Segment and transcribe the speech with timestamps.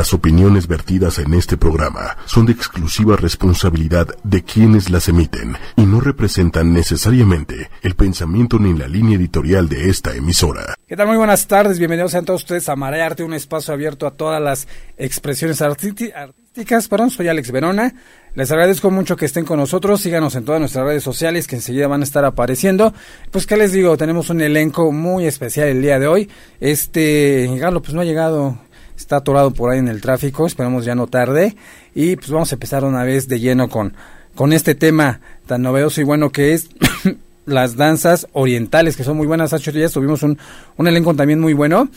[0.00, 5.82] Las opiniones vertidas en este programa son de exclusiva responsabilidad de quienes las emiten y
[5.82, 10.74] no representan necesariamente el pensamiento ni la línea editorial de esta emisora.
[10.88, 11.06] ¿Qué tal?
[11.06, 14.68] Muy buenas tardes, bienvenidos a todos ustedes a Marearte, un espacio abierto a todas las
[14.96, 16.88] expresiones artísticas.
[16.88, 17.94] Perdón, soy Alex Verona.
[18.34, 20.00] Les agradezco mucho que estén con nosotros.
[20.00, 22.94] Síganos en todas nuestras redes sociales que enseguida van a estar apareciendo.
[23.30, 23.98] Pues, ¿qué les digo?
[23.98, 26.30] Tenemos un elenco muy especial el día de hoy.
[26.58, 28.58] Este, Galo, pues no ha llegado
[29.00, 31.56] está atorado por ahí en el tráfico, esperamos ya no tarde.
[31.94, 33.94] Y pues vamos a empezar una vez de lleno con,
[34.34, 36.68] con este tema tan novedoso y bueno que es
[37.46, 40.38] las danzas orientales que son muy buenas, Hacho ya tuvimos un,
[40.76, 41.88] un elenco también muy bueno,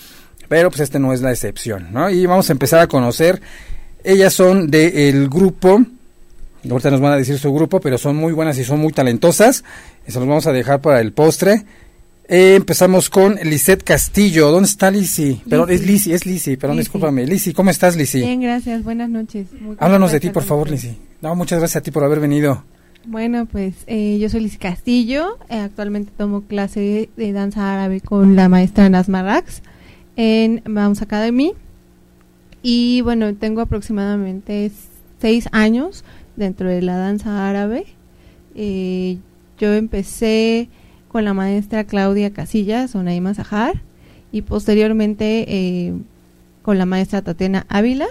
[0.47, 2.09] pero pues este no es la excepción, ¿no?
[2.09, 3.41] Y vamos a empezar a conocer,
[4.03, 5.83] ellas son del grupo,
[6.69, 9.63] ahorita nos van a decir su grupo, pero son muy buenas y son muy talentosas,
[10.07, 11.65] y se los vamos a dejar para el postre,
[12.27, 14.49] eh, empezamos con Lisette Castillo.
[14.49, 15.41] ¿Dónde está Lisi?
[15.47, 17.25] Perdón, es Lisi, es Lisi, perdón, discúlpame.
[17.25, 18.19] Lisi, ¿cómo estás, Lisi?
[18.19, 19.47] Bien, gracias, buenas noches.
[19.79, 20.97] Háblanos de ti, por favor, Lisi.
[21.21, 22.63] No, muchas gracias a ti por haber venido.
[23.05, 28.37] Bueno, pues eh, yo soy Lisi Castillo, eh, actualmente tomo clase de danza árabe con
[28.37, 29.61] la maestra Nasma Rax
[30.15, 31.53] en Bounce Academy.
[32.61, 34.71] Y bueno, tengo aproximadamente
[35.19, 36.05] seis años
[36.37, 37.85] dentro de la danza árabe.
[38.55, 40.69] yo empecé
[41.13, 43.83] con la maestra Claudia Casillas o Naima Zahar
[44.31, 45.93] y posteriormente eh,
[46.63, 48.07] con la maestra Tatiana Ávila.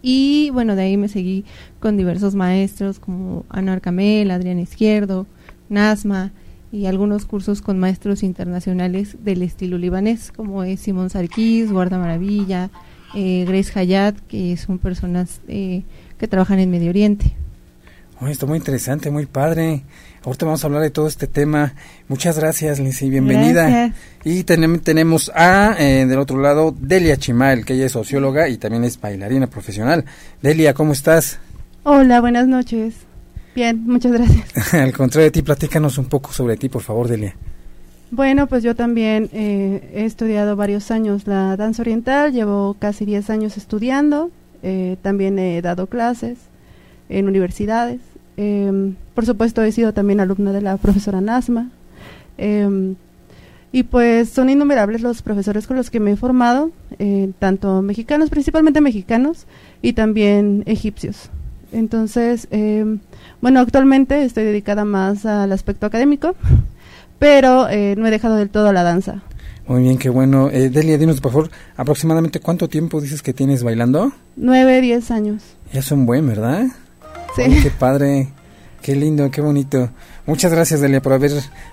[0.00, 1.44] Y bueno, de ahí me seguí
[1.80, 5.26] con diversos maestros como Ana Arcamel, Adrián Izquierdo,
[5.68, 6.30] Nasma
[6.70, 12.70] y algunos cursos con maestros internacionales del estilo libanés como es Simón Sarkis, Guarda Maravilla,
[13.16, 15.82] eh, Grace Hayat, que son personas eh,
[16.18, 17.34] que trabajan en Medio Oriente.
[18.26, 19.84] Está muy interesante, muy padre.
[20.24, 21.74] Ahorita vamos a hablar de todo este tema.
[22.08, 23.92] Muchas gracias, Lindsay, bienvenida.
[24.24, 28.84] Y tenemos a, eh, del otro lado, Delia Chimal, que ella es socióloga y también
[28.84, 30.04] es bailarina profesional.
[30.42, 31.38] Delia, ¿cómo estás?
[31.84, 32.94] Hola, buenas noches.
[33.54, 34.74] Bien, muchas gracias.
[34.74, 37.36] Al contrario de ti, platícanos un poco sobre ti, por favor, Delia.
[38.10, 43.30] Bueno, pues yo también eh, he estudiado varios años la danza oriental, llevo casi 10
[43.30, 44.30] años estudiando,
[44.62, 46.38] eh, también he dado clases
[47.08, 48.00] en universidades
[48.38, 51.70] Em, por supuesto, he sido también alumna de la profesora Nasma.
[52.38, 52.94] Em,
[53.72, 58.30] y pues son innumerables los profesores con los que me he formado, eh, tanto mexicanos,
[58.30, 59.46] principalmente mexicanos,
[59.82, 61.30] y también egipcios.
[61.72, 63.00] Entonces, em,
[63.42, 66.36] bueno, actualmente estoy dedicada más al aspecto académico,
[67.18, 69.20] pero eh, no he dejado del todo la danza.
[69.66, 70.48] Muy bien, qué bueno.
[70.48, 74.12] Eh, Delia, dinos por favor, aproximadamente cuánto tiempo dices que tienes bailando?
[74.36, 75.42] Nueve, diez años.
[75.72, 76.68] Ya es un buen, ¿verdad?
[77.44, 78.28] Qué padre,
[78.82, 79.90] qué lindo, qué bonito.
[80.26, 81.32] Muchas gracias, Delia, por haber,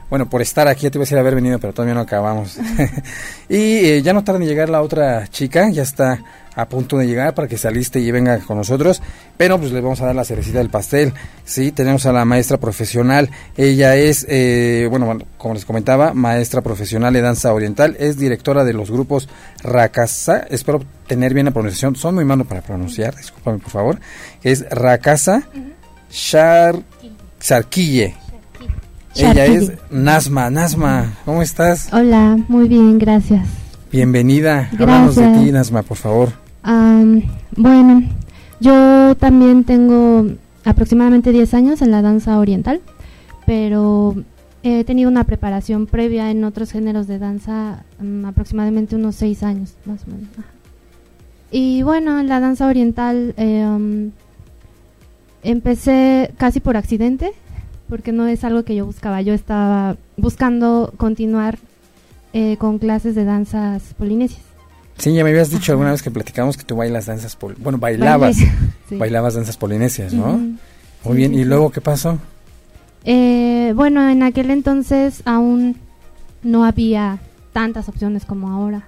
[0.09, 0.83] bueno, por estar aquí.
[0.83, 2.57] Ya te iba a decir haber venido, pero todavía no acabamos.
[3.49, 6.19] y eh, ya no tarda en llegar la otra chica, ya está
[6.55, 9.01] a punto de llegar para que saliste y venga con nosotros.
[9.37, 11.13] Pero pues le vamos a dar la cerecita del pastel.
[11.43, 13.29] Sí, tenemos a la maestra profesional.
[13.57, 17.95] Ella es, eh, bueno, como les comentaba, maestra profesional de danza oriental.
[17.99, 19.27] Es directora de los grupos
[19.61, 20.39] Rakasa.
[20.49, 21.95] Espero tener bien la pronunciación.
[21.95, 23.99] Son muy malos para pronunciar, discúlpame por favor.
[24.43, 25.43] Es Rakasa
[26.09, 26.81] Shar
[27.39, 28.15] Sarquille.
[29.15, 30.49] Ella es Nasma.
[30.49, 31.89] Nasma, ¿cómo estás?
[31.93, 33.47] Hola, muy bien, gracias.
[33.91, 34.69] Bienvenida.
[34.77, 36.44] Háblanos de ti, Nasma, por favor
[37.55, 38.03] bueno,
[38.59, 40.27] yo también tengo
[40.63, 42.81] aproximadamente 10 años en la danza oriental,
[43.45, 44.15] pero
[44.63, 49.75] he tenido una preparación previa en otros géneros de danza mm, aproximadamente unos 6 años,
[49.85, 50.29] más o menos.
[51.51, 54.11] Y bueno, en la danza oriental em,
[55.43, 57.33] empecé casi por accidente,
[57.87, 61.59] porque no es algo que yo buscaba, yo estaba buscando continuar
[62.33, 64.44] eh, con clases de danzas polinesias.
[64.97, 68.37] Sí, ya me habías dicho alguna vez que platicamos que tú bailas danzas, bueno, bailabas,
[68.89, 70.39] bailabas danzas polinesias, ¿no?
[71.03, 72.17] Muy bien, ¿y luego qué pasó?
[73.03, 75.75] Eh, bueno, en aquel entonces aún
[76.43, 77.19] no había
[77.53, 78.87] tantas opciones como ahora.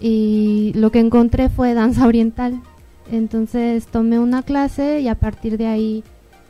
[0.00, 2.60] Y lo que encontré fue danza oriental.
[3.12, 6.04] Entonces tomé una clase y a partir de ahí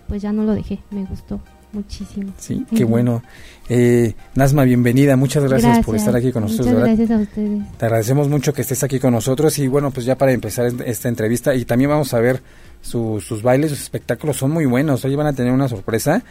[0.08, 1.40] pues ya no lo dejé, me gustó
[1.74, 2.32] muchísimo.
[2.38, 3.22] Sí, qué bueno.
[3.68, 6.68] Eh, Nasma, bienvenida, muchas gracias, por estar aquí con nosotros.
[6.68, 7.62] Muchas gracias a ustedes.
[7.78, 11.08] Te agradecemos mucho que estés aquí con nosotros y bueno, pues ya para empezar esta
[11.08, 12.42] entrevista y también vamos a ver
[12.82, 15.04] sus bailes, sus espectáculos son muy buenos.
[15.04, 16.22] Hoy van a tener una sorpresa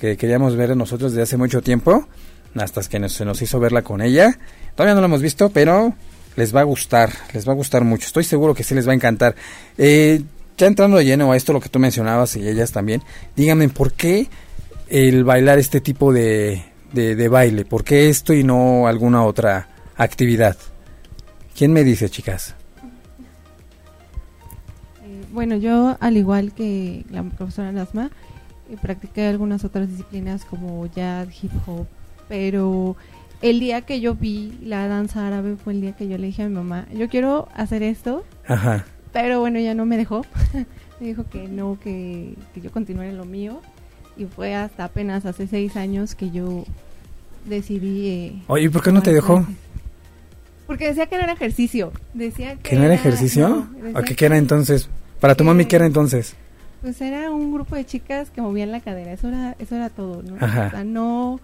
[0.00, 2.06] que queríamos ver nosotros desde hace mucho tiempo,
[2.56, 4.38] hasta que se nos hizo verla con ella.
[4.74, 5.94] Todavía no lo hemos visto, pero
[6.36, 8.06] les va a gustar, les va a gustar mucho.
[8.06, 9.36] Estoy seguro que sí les va a encantar.
[9.78, 10.22] Eh,
[10.56, 13.02] ya entrando de lleno a esto, lo que tú mencionabas y ellas también,
[13.36, 14.28] díganme por qué
[14.90, 17.64] el bailar este tipo de, de, baile?
[17.64, 20.56] ¿Por qué esto y no alguna otra actividad?
[21.56, 22.56] ¿Quién me dice, chicas?
[25.04, 28.10] Eh, bueno, yo al igual que la profesora Nasma,
[28.68, 31.86] eh, practiqué algunas otras disciplinas como jazz, hip hop,
[32.28, 32.96] pero
[33.42, 36.42] el día que yo vi la danza árabe fue el día que yo le dije
[36.42, 38.84] a mi mamá, yo quiero hacer esto, Ajá.
[39.12, 40.26] pero bueno, ya no me dejó.
[41.00, 43.60] me dijo que no, que, que yo continuara en lo mío.
[44.20, 46.64] Y fue hasta apenas hace seis años que yo
[47.46, 48.08] decidí...
[48.08, 49.36] eh, Oye, ¿y por qué no te dejó?
[49.36, 49.54] clases.
[50.66, 51.90] Porque decía que no era ejercicio.
[52.14, 53.48] Decía que, ¿Que no era ejercicio?
[53.48, 54.88] no, ¿O qué era entonces?
[55.20, 56.34] Para tu mami, ¿qué era entonces?
[56.82, 59.12] Pues era un grupo de chicas que movían la cadera.
[59.12, 60.36] Eso era, eso era todo, ¿no?
[60.38, 60.66] Ajá.
[60.68, 61.40] O sea, no,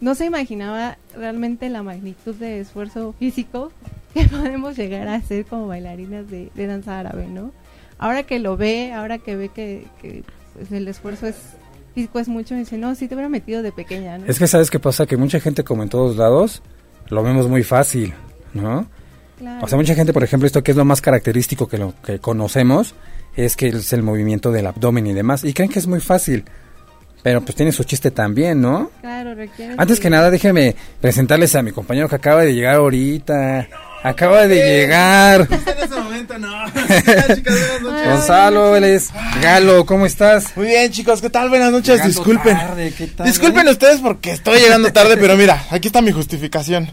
[0.00, 3.72] no se imaginaba realmente la magnitud de esfuerzo físico
[4.14, 7.52] que podemos llegar a hacer como bailarinas de, de danza árabe, ¿no?
[7.98, 10.24] Ahora que lo ve, ahora que ve que, que,
[10.54, 11.36] pues, el esfuerzo es
[11.96, 14.26] físico es mucho, dice, no, sí te hubiera metido de pequeña, ¿no?
[14.26, 16.62] Es que sabes qué pasa, que mucha gente, como en todos lados,
[17.08, 18.12] lo vemos muy fácil,
[18.52, 18.86] ¿no?
[19.38, 19.64] Claro.
[19.64, 22.18] O sea, mucha gente, por ejemplo, esto que es lo más característico que lo que
[22.18, 22.94] conocemos,
[23.34, 26.44] es que es el movimiento del abdomen y demás, y creen que es muy fácil,
[27.22, 28.90] pero pues tiene su chiste también, ¿no?
[29.00, 33.68] Claro, requiere Antes que nada, déjeme presentarles a mi compañero que acaba de llegar ahorita.
[34.06, 35.48] Acaba de llegar.
[35.66, 36.48] En ese momento no.
[36.64, 38.08] Hola, chicas, buenas noches.
[38.08, 39.10] Gonzalo, él es
[39.42, 40.56] Galo, ¿cómo estás?
[40.56, 41.48] Muy bien, chicos, ¿qué tal?
[41.48, 41.96] Buenas noches.
[41.96, 42.56] Llegando Disculpen.
[42.56, 43.70] tarde, ¿qué tal, Disculpen eh?
[43.72, 46.88] ustedes porque estoy llegando tarde, pero mira, aquí está mi justificación.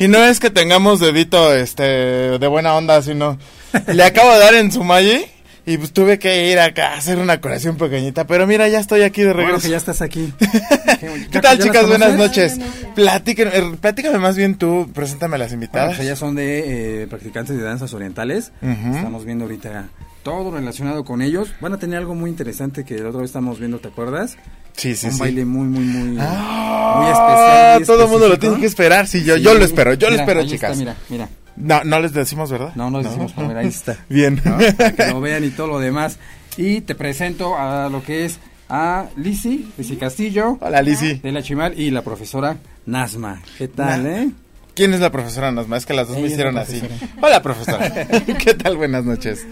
[0.00, 3.38] Y no es que tengamos dedito este de buena onda, sino
[3.86, 5.30] le acabo de dar en su malle
[5.70, 9.02] y pues tuve que ir acá a hacer una curación pequeñita, pero mira, ya estoy
[9.02, 9.62] aquí de Bueno, regreso.
[9.64, 10.32] que ya estás aquí.
[11.30, 11.86] ¿Qué tal, chicas?
[11.86, 12.58] Buenas noches.
[12.94, 15.96] Platíquenme, eh, platícame más bien tú, preséntame a las Bueno, invitadas.
[15.96, 18.52] pues ellas son de eh, practicantes de danzas orientales.
[18.62, 19.88] Estamos viendo ahorita
[20.22, 21.48] todo relacionado con ellos.
[21.60, 24.36] Van a tener algo muy interesante que la otra vez estamos viendo, ¿te acuerdas?
[24.76, 25.18] Sí, sí, Un sí.
[25.20, 27.78] baile muy, muy, muy, Ah, muy especial.
[27.80, 29.06] muy todo el mundo lo tiene que esperar.
[29.08, 29.42] Sí, yo, Sí.
[29.42, 30.70] yo lo espero, yo lo Mira, espero, ahí chicas.
[30.70, 31.28] está, mira, mira.
[31.60, 32.72] No, no les decimos, ¿verdad?
[32.74, 33.96] No, no les decimos, mira, ahí está.
[34.08, 34.40] Bien.
[34.44, 34.58] ¿no?
[34.76, 36.18] Para que lo vean y todo lo demás.
[36.56, 38.38] Y te presento a lo que es
[38.68, 41.14] a Lisi, Lisi Castillo, Hola, Lisi.
[41.14, 42.56] de la Chimal, y la profesora
[42.86, 43.40] Nasma.
[43.56, 44.30] ¿Qué tal, eh?
[44.74, 45.76] ¿Quién es la profesora Nasma?
[45.76, 46.82] Es que las dos Ella me hicieron así.
[47.20, 48.06] Hola, profesora.
[48.38, 48.76] ¿Qué tal?
[48.76, 49.46] Buenas noches.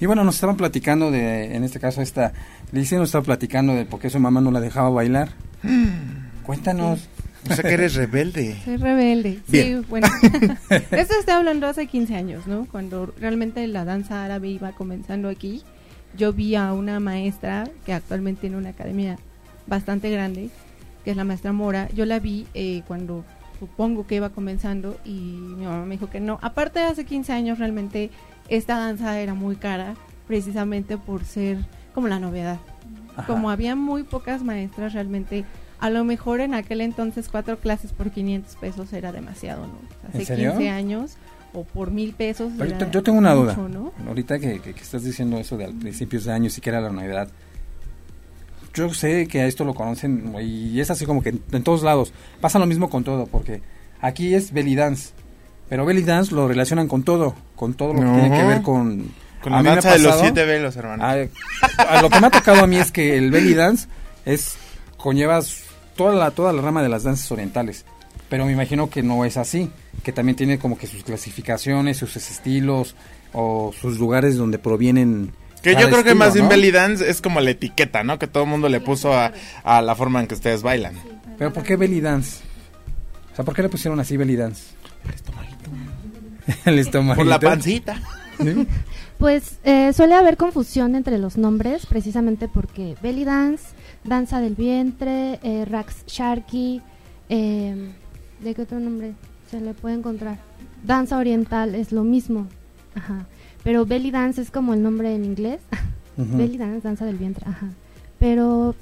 [0.00, 2.32] Y bueno, nos estaban platicando de, en este caso, esta
[2.72, 5.30] Lisi nos estaba platicando de por qué su mamá no la dejaba bailar.
[6.44, 7.08] Cuéntanos.
[7.48, 8.56] O sea que eres rebelde.
[8.64, 9.40] Soy rebelde.
[9.48, 9.80] Bien.
[9.80, 10.06] Sí, bueno.
[10.70, 12.66] Esto estoy hablando hace 15 años, ¿no?
[12.70, 15.62] Cuando realmente la danza árabe iba comenzando aquí,
[16.16, 19.18] yo vi a una maestra que actualmente tiene una academia
[19.66, 20.50] bastante grande,
[21.04, 21.88] que es la maestra Mora.
[21.94, 23.24] Yo la vi eh, cuando
[23.58, 26.38] supongo que iba comenzando y mi mamá me dijo que no.
[26.42, 28.10] Aparte de hace 15 años, realmente
[28.48, 29.94] esta danza era muy cara,
[30.26, 31.58] precisamente por ser
[31.94, 32.58] como la novedad
[33.16, 33.26] Ajá.
[33.26, 35.44] como había muy pocas maestras realmente
[35.80, 39.74] a lo mejor en aquel entonces cuatro clases por 500 pesos era demasiado no
[40.08, 40.50] hace ¿En serio?
[40.52, 41.16] 15 años
[41.52, 43.56] o por mil pesos Pero era yo, tengo una duda.
[44.06, 46.80] Ahorita que, que- que estás diciendo eso de al principios de años y que era
[46.80, 47.28] la novedad.
[48.74, 51.82] Yo sé que a esto lo conocen y es así como que en, en todos
[51.82, 52.12] lados.
[52.40, 53.62] Pasa lo mismo con todo, porque
[54.00, 55.10] aquí es belly dance.
[55.68, 59.10] Pero belly dance lo relacionan con todo, con todo lo que tiene que ver con...
[59.42, 61.02] Con la danza de los siete velos, hermano.
[61.04, 61.12] a,
[61.78, 63.86] a lo que me ha tocado a mí es que el belly dance
[64.24, 64.56] es
[64.96, 65.62] conllevas
[65.98, 67.84] toda la toda la rama de las danzas orientales
[68.30, 69.70] pero me imagino que no es así
[70.02, 72.94] que también tiene como que sus clasificaciones sus estilos
[73.34, 77.40] o sus lugares donde provienen que yo creo que más bien belly dance es como
[77.40, 78.16] la etiqueta, ¿no?
[78.20, 79.32] Que todo el mundo le puso a,
[79.64, 80.94] a la forma en que ustedes bailan.
[81.36, 82.38] pero por qué belly dance
[83.32, 84.62] o sea por qué le pusieron así belly dance
[86.64, 88.00] el estómago Por la pancita.
[89.18, 93.64] Pues eh, suele haber confusión entre los nombres, precisamente porque belly dance,
[94.08, 96.82] danza del vientre, eh, rax sharky,
[97.28, 97.92] eh,
[98.40, 99.14] ¿de qué otro nombre
[99.50, 100.38] se le puede encontrar?
[100.84, 102.46] Danza oriental es lo mismo,
[102.94, 103.26] ajá.
[103.64, 105.60] Pero belly dance es como el nombre en inglés,
[106.16, 107.68] belly dance, danza del vientre, ajá.
[108.18, 108.74] Pero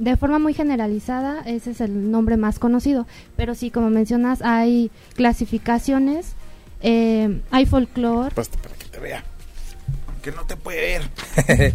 [0.00, 3.06] de forma muy generalizada ese es el nombre más conocido.
[3.36, 6.34] Pero sí, como mencionas, hay clasificaciones,
[6.82, 8.34] eh, hay folclore.
[8.34, 9.24] Pues para que te vea.
[10.22, 11.74] Que no te puede ver.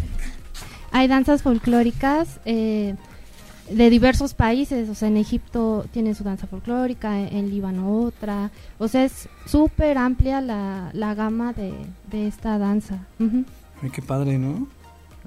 [0.92, 2.94] Hay danzas folclóricas eh,
[3.70, 8.50] de diversos países, o sea, en Egipto tiene su danza folclórica, en, en Líbano otra,
[8.78, 11.72] o sea, es súper amplia la, la gama de,
[12.10, 13.06] de esta danza.
[13.82, 14.68] Ay, qué padre no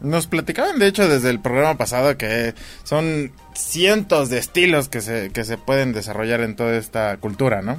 [0.01, 5.29] Nos platicaban, de hecho, desde el programa pasado que son cientos de estilos que se,
[5.31, 7.77] que se pueden desarrollar en toda esta cultura, ¿no?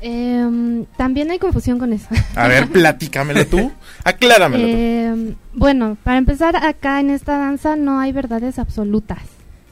[0.00, 2.08] Em, también hay confusión con eso.
[2.34, 3.70] A ver, platícamelo tú.
[4.04, 4.74] Acláramelo tú.
[4.74, 9.22] Em, bueno, para empezar, acá en esta danza no hay verdades absolutas.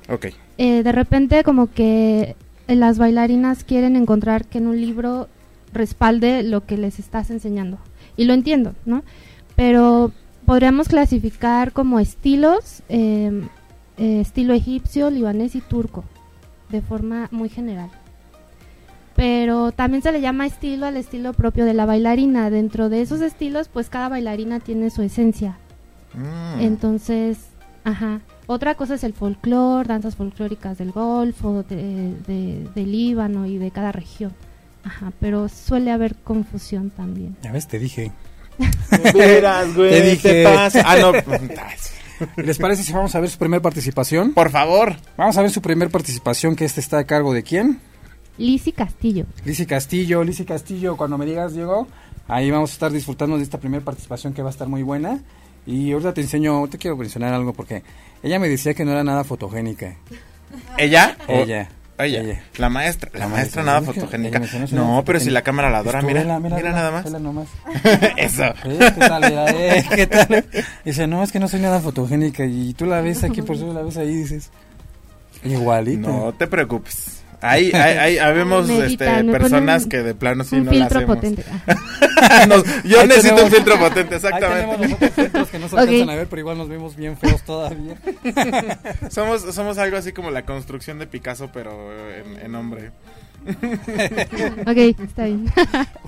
[0.09, 0.27] Ok.
[0.59, 5.29] Eh, de repente como que las bailarinas quieren encontrar que en un libro
[5.73, 7.79] respalde lo que les estás enseñando.
[8.17, 9.05] Y lo entiendo, ¿no?
[9.59, 10.13] pero
[10.47, 13.43] podríamos clasificar como estilos, eh,
[13.97, 16.05] eh, estilo egipcio, libanés y turco,
[16.69, 17.91] de forma muy general.
[19.19, 22.51] Pero también se le llama estilo al estilo propio de la bailarina.
[22.51, 25.59] Dentro de esos estilos, pues cada bailarina tiene su esencia.
[26.15, 26.61] Mm.
[26.61, 27.39] Entonces,
[27.83, 28.21] ajá.
[28.47, 33.73] Otra cosa es el folclore, danzas folclóricas del Golfo, de, de- del Líbano y de
[33.73, 34.33] cada región.
[34.85, 37.37] Ajá, pero suele haber confusión también.
[37.43, 38.13] Ya ves, te dije.
[39.15, 40.45] Verás, güey, Te te dije.
[40.45, 40.83] pasa.
[40.87, 41.13] Ah, no.
[42.37, 44.33] ¿Les parece si vamos a ver su primera participación?
[44.33, 44.95] Por favor.
[45.17, 47.81] Vamos a ver su primera participación, que este está a cargo de quién?
[48.39, 49.27] Lizzy Castillo.
[49.45, 51.87] Lizzy Castillo, Lizzy Castillo, cuando me digas, Diego,
[52.29, 55.21] ahí vamos a estar disfrutando de esta primera participación que va a estar muy buena.
[55.67, 57.83] Y ahorita te enseño, te quiero mencionar algo porque
[58.23, 59.97] ella me decía que no era nada fotogénica.
[60.79, 61.17] ¿Ella?
[61.29, 61.69] Ella.
[61.99, 62.21] Ella.
[62.21, 62.43] Ella.
[62.59, 63.11] La maestra.
[63.13, 64.41] La, La maestra maestra, nada fotogénica.
[64.71, 66.39] no pero si la cámara la adora, mira.
[66.39, 67.11] Mira, nada más.
[67.21, 67.49] nomás.
[68.17, 68.45] Eso.
[68.45, 68.79] ¿Eh?
[68.79, 69.23] ¿Qué tal?
[69.29, 70.45] Mira, eh, ¿Qué tal?
[70.85, 72.47] Dice, no, es que no soy nada fotogénica.
[72.47, 74.51] Y tú la ves aquí, por eso la ves ahí y dices,
[75.45, 76.09] igualito.
[76.09, 77.23] No te preocupes.
[77.41, 80.99] Ahí, ahí, ahí habemos Medita, este, personas que de plano sí un no la filtro
[80.99, 81.17] hacemos.
[81.17, 81.45] potente.
[82.49, 84.79] Nos- yo Ahí necesito tenemos- un filtro potente, Ahí tenemos exactamente.
[84.89, 85.81] los otros filtros que no se Ok.
[85.83, 87.95] alcanzan a ver, pero igual nos vemos bien feos todavía.
[89.11, 91.71] Somos, somos algo así como la construcción de Picasso, pero
[92.13, 92.91] en, en hombre.
[93.47, 95.47] ok, está bien.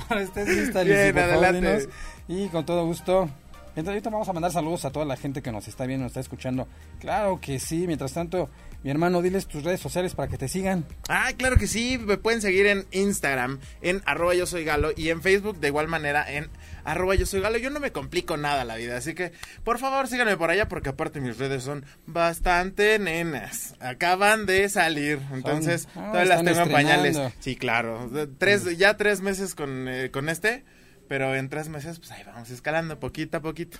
[0.08, 1.88] Bueno, estés lista, Bien, Lizzy, por favor, adelante.
[2.28, 3.28] Y con todo gusto.
[3.76, 6.10] Entonces, ahorita vamos a mandar saludos a toda la gente que nos está viendo, nos
[6.10, 6.66] está escuchando.
[6.98, 7.86] Claro que sí.
[7.86, 8.48] Mientras tanto,
[8.82, 10.86] mi hermano, diles tus redes sociales para que te sigan.
[11.08, 15.10] Ah, claro que sí, me pueden seguir en Instagram, en arroba yo soy galo, y
[15.10, 16.48] en Facebook de igual manera en
[16.84, 17.58] arroba yo soy galo.
[17.58, 19.32] Yo no me complico nada la vida, así que
[19.64, 23.74] por favor síganme por allá porque aparte mis redes son bastante nenas.
[23.80, 27.18] Acaban de salir, entonces ah, todavía las tengo en pañales.
[27.40, 30.64] Sí, claro, tres, ya tres meses con, eh, con este,
[31.06, 33.78] pero en tres meses pues ahí vamos escalando poquito a poquito.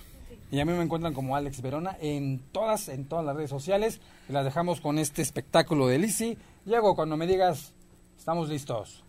[0.51, 4.01] Y a mí me encuentran como Alex Verona en todas, en todas las redes sociales.
[4.27, 6.37] Y las dejamos con este espectáculo de Lizzy.
[6.65, 7.73] Diego, cuando me digas,
[8.17, 9.03] estamos listos.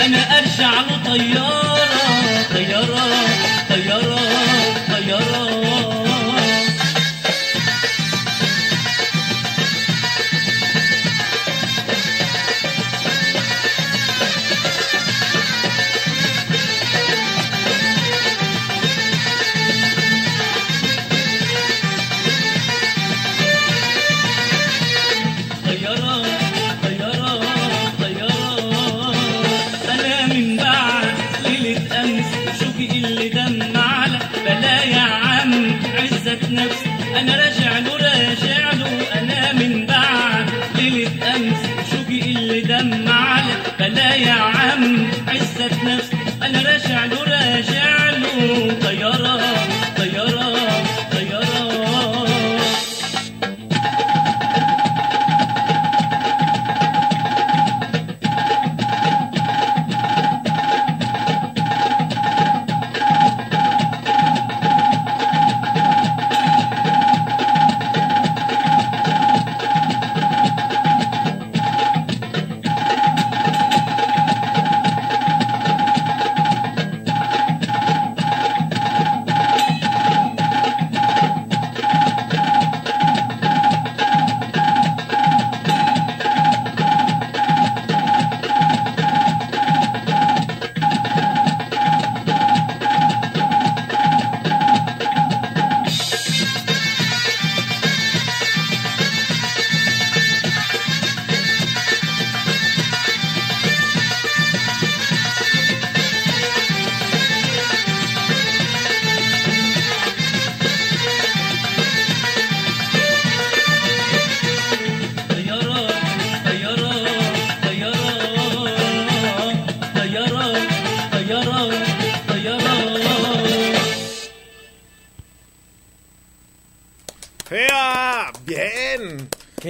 [0.00, 0.70] أنا أرجع
[1.34, 1.61] له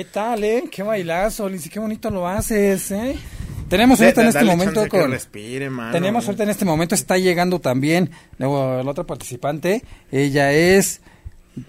[0.02, 0.64] ¿Qué tal, eh?
[0.68, 3.16] Qué bailazo, Lizy, qué bonito lo haces, eh.
[3.68, 5.12] Tenemos ahorita en este momento con...
[5.12, 5.92] respire, mano.
[5.92, 9.84] Tenemos ahorita en este momento, está llegando también luego, la otra participante.
[10.10, 11.02] Ella es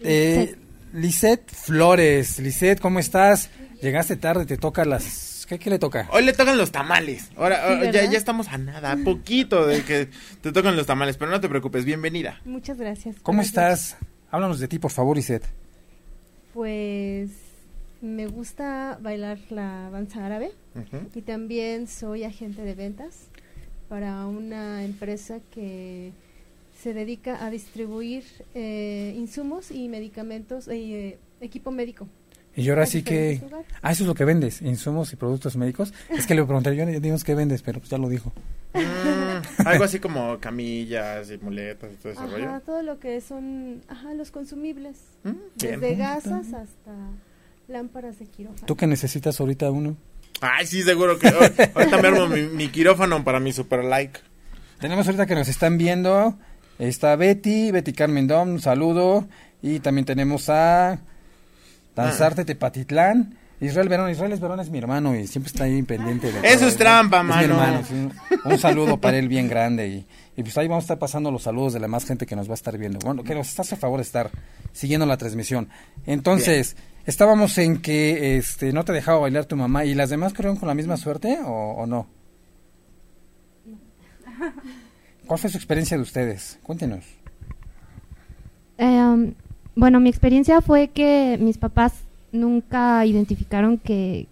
[0.02, 0.56] eh,
[0.94, 2.40] Lisette Flores.
[2.40, 3.52] Lisette, ¿cómo estás?
[3.84, 5.46] Llegaste tarde, te toca las...
[5.48, 6.10] ¿Qué, qué le toca?
[6.12, 7.30] Hoy le tocan los tamales.
[7.38, 10.10] Ahora, Sí, ya, ya estamos a nada, a poquito de que
[10.42, 12.42] te tocan los tamales, pero no te preocupes, bienvenida.
[12.46, 13.18] Muchas gracias.
[13.22, 13.96] ¿Cómo estás?
[14.32, 15.46] Háblanos de ti, por favor, Lisette.
[16.52, 17.30] Pues
[18.04, 20.52] me gusta bailar la danza árabe
[21.16, 23.28] y también soy agente de ventas
[23.88, 26.12] para una empresa que
[26.82, 28.24] se dedica a distribuir
[28.56, 32.08] eh, insumos y medicamentos y eh, equipo médico.
[32.56, 33.42] Y ahora sí que...
[33.82, 35.92] Ah, eso es lo que vendes, insumos y productos médicos.
[36.10, 38.32] Es que le pregunté, yo ya dimos qué vendes, pero pues ya lo dijo.
[38.74, 42.62] Mm, algo así como camillas y muletas y todo ese Ajá, rollo.
[42.66, 45.80] todo lo que son ajá, los consumibles, Mm, bien.
[45.80, 46.92] desde gasas hasta
[47.68, 48.66] lámparas de quirófano.
[48.66, 49.96] ¿Tú qué necesitas ahorita uno?
[50.42, 54.20] Ay, sí, seguro que ahorita me armo mi, mi quirófano para mi super like.
[54.80, 56.38] Tenemos ahorita que nos están viendo.
[56.80, 59.28] Está Betty, Betty Carmen Dom, un saludo.
[59.62, 61.00] Y también tenemos a
[61.96, 63.38] Danzarte Tepatitlán.
[63.62, 66.60] Israel Verón, Israel es Verón es mi hermano y siempre está ahí pendiente de Eso
[66.60, 67.54] todo, es trampa, mi mano.
[67.54, 68.10] hermano, sí.
[68.44, 70.06] Un saludo para él bien grande y,
[70.36, 72.50] y pues ahí vamos a estar pasando los saludos de la más gente que nos
[72.50, 73.00] va a estar viendo.
[73.00, 74.32] Bueno, que nos estás a favor de estar
[74.74, 75.70] siguiendo la transmisión.
[76.06, 80.58] Entonces, estábamos en que este no te dejaba bailar tu mamá y las demás corrieron
[80.58, 82.08] con la misma suerte o, o no?
[85.28, 86.60] ¿Cuál fue su experiencia de ustedes?
[86.64, 87.06] Cuéntenos.
[88.78, 89.34] Um,
[89.76, 91.94] bueno, mi experiencia fue que mis papás
[92.32, 94.28] nunca identificaron que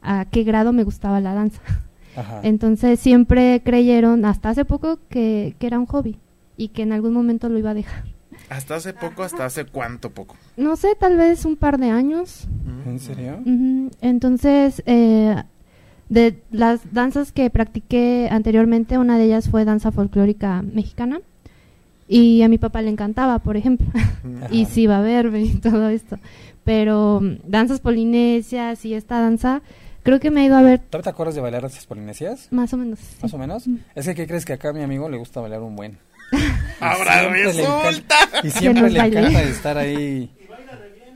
[0.00, 1.60] a qué grado me gustaba la danza.
[2.16, 2.40] Ajá.
[2.42, 6.18] Entonces siempre creyeron, hasta hace poco, que, que era un hobby
[6.56, 8.04] y que en algún momento lo iba a dejar.
[8.52, 10.36] Hasta hace poco, hasta hace cuánto poco.
[10.58, 12.46] No sé, tal vez un par de años.
[12.84, 13.38] ¿En serio?
[13.46, 15.42] Ujú, Entonces, eh,
[16.10, 21.20] de las danzas que practiqué anteriormente, una de ellas fue danza folclórica mexicana.
[22.08, 23.86] Y a mi papá le encantaba, por ejemplo.
[24.50, 26.18] y sí iba a verme y todo esto.
[26.62, 29.62] Pero mm, danzas polinesias y esta danza,
[30.02, 32.48] creo que me ha ido a ver ¿Todavía te acuerdas de bailar danzas polinesias?
[32.50, 32.98] más o menos.
[32.98, 33.16] sí.
[33.22, 33.64] Más o menos.
[33.94, 35.96] Es que, ¿qué crees que acá a mi amigo le gusta bailar un buen?
[36.80, 38.16] Ahora resulta.
[38.42, 40.30] Y siempre le encanta estar ahí.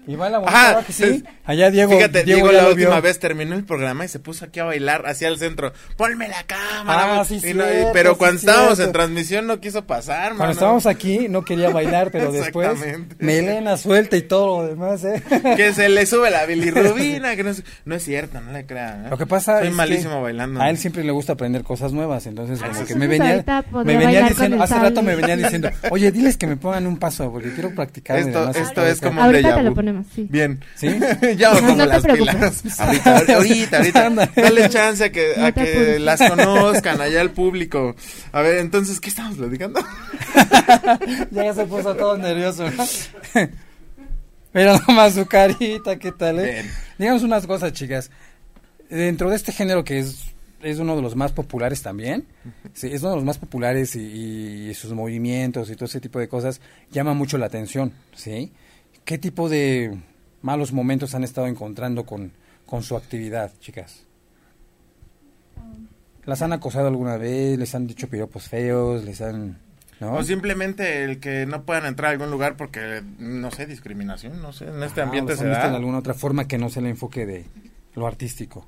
[0.07, 1.25] Y baila Ajá, ¿verdad que sí.
[1.45, 3.03] Allá Diego, Fíjate, Diego, ya la lo última vio.
[3.03, 5.73] vez terminó el programa y se puso aquí a bailar hacia el centro.
[5.97, 7.21] Ponme la cámara.
[7.21, 8.85] Ah, sí, Y no- pero sí, cuando estábamos cierto.
[8.85, 10.53] en transmisión no quiso pasar, Cuando mano.
[10.53, 13.17] estábamos aquí no quería bailar, pero después Exactamente.
[13.25, 15.23] melena suelta y todo lo demás, ¿eh?
[15.57, 19.07] Que se le sube la bilirrubina, que no es, no es cierto, no le crean.
[19.07, 19.11] ¿eh?
[19.11, 20.61] Lo que pasa Soy es malísimo que bailando.
[20.61, 22.99] a él siempre le gusta aprender cosas nuevas, entonces como que sí.
[22.99, 23.45] me venía,
[23.85, 27.31] me venía diciendo, hace rato me venía diciendo, oye, diles que me pongan un paso
[27.31, 28.19] porque quiero practicar.
[28.19, 28.57] Esto- demás".
[28.57, 29.96] esto es como un déjà vu.
[30.05, 30.27] Sí.
[30.31, 30.61] Bien.
[30.75, 30.89] ¿Sí?
[31.37, 32.81] ya me pongo No las pilas.
[32.81, 34.07] Ahorita, ahorita, ahorita.
[34.07, 34.31] Anda.
[34.35, 37.95] Dale chance a que, No a que las conozcan allá el público.
[38.33, 39.81] A ver, entonces, ¿qué estamos platicando?
[41.31, 42.71] ya se puso todo nervioso.
[42.71, 42.85] ¿no?
[44.53, 46.39] Mira nomás su carita, ¿qué tal?
[46.41, 46.53] Eh?
[46.53, 46.71] Bien.
[46.99, 48.11] Digamos unas cosas, chicas.
[48.89, 50.33] Dentro de este género que es,
[50.63, 52.25] es uno de los más populares también,
[52.73, 56.19] sí, es uno de los más populares y, y sus movimientos y todo ese tipo
[56.19, 58.53] de cosas llama mucho la atención, ¿sí?
[59.07, 59.97] ¿Qué tipo de
[60.43, 62.33] malos momentos han estado encontrando con,
[62.67, 64.05] con su actividad, chicas?
[66.25, 67.57] ¿Las han acosado alguna vez?
[67.57, 69.05] ¿Les han dicho piropos feos?
[69.05, 69.59] ¿Les han...?
[70.01, 70.13] ¿no?
[70.15, 74.53] O simplemente el que no puedan entrar a algún lugar porque, no sé, discriminación, no
[74.53, 75.71] sé, en este Ah, ambiente ¿los se han visto da.
[75.71, 77.47] en alguna otra forma que no sea el enfoque de
[77.95, 78.67] lo artístico?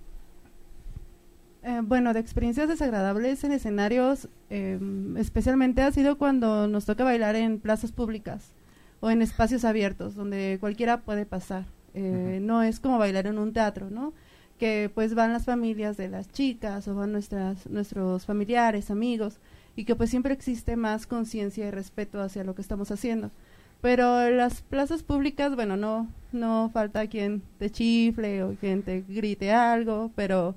[1.64, 4.78] Eh, bueno, de experiencias desagradables en escenarios, eh,
[5.18, 8.52] especialmente ha sido cuando nos toca bailar en plazas públicas
[9.00, 11.64] o en espacios abiertos donde cualquiera puede pasar.
[11.94, 14.12] Eh, No es como bailar en un teatro, ¿no?
[14.58, 19.38] Que pues van las familias de las chicas o van nuestras, nuestros familiares, amigos
[19.76, 23.30] y que pues siempre existe más conciencia y respeto hacia lo que estamos haciendo.
[23.80, 29.02] Pero en las plazas públicas, bueno, no, no falta quien te chifle o quien te
[29.02, 30.56] grite algo, pero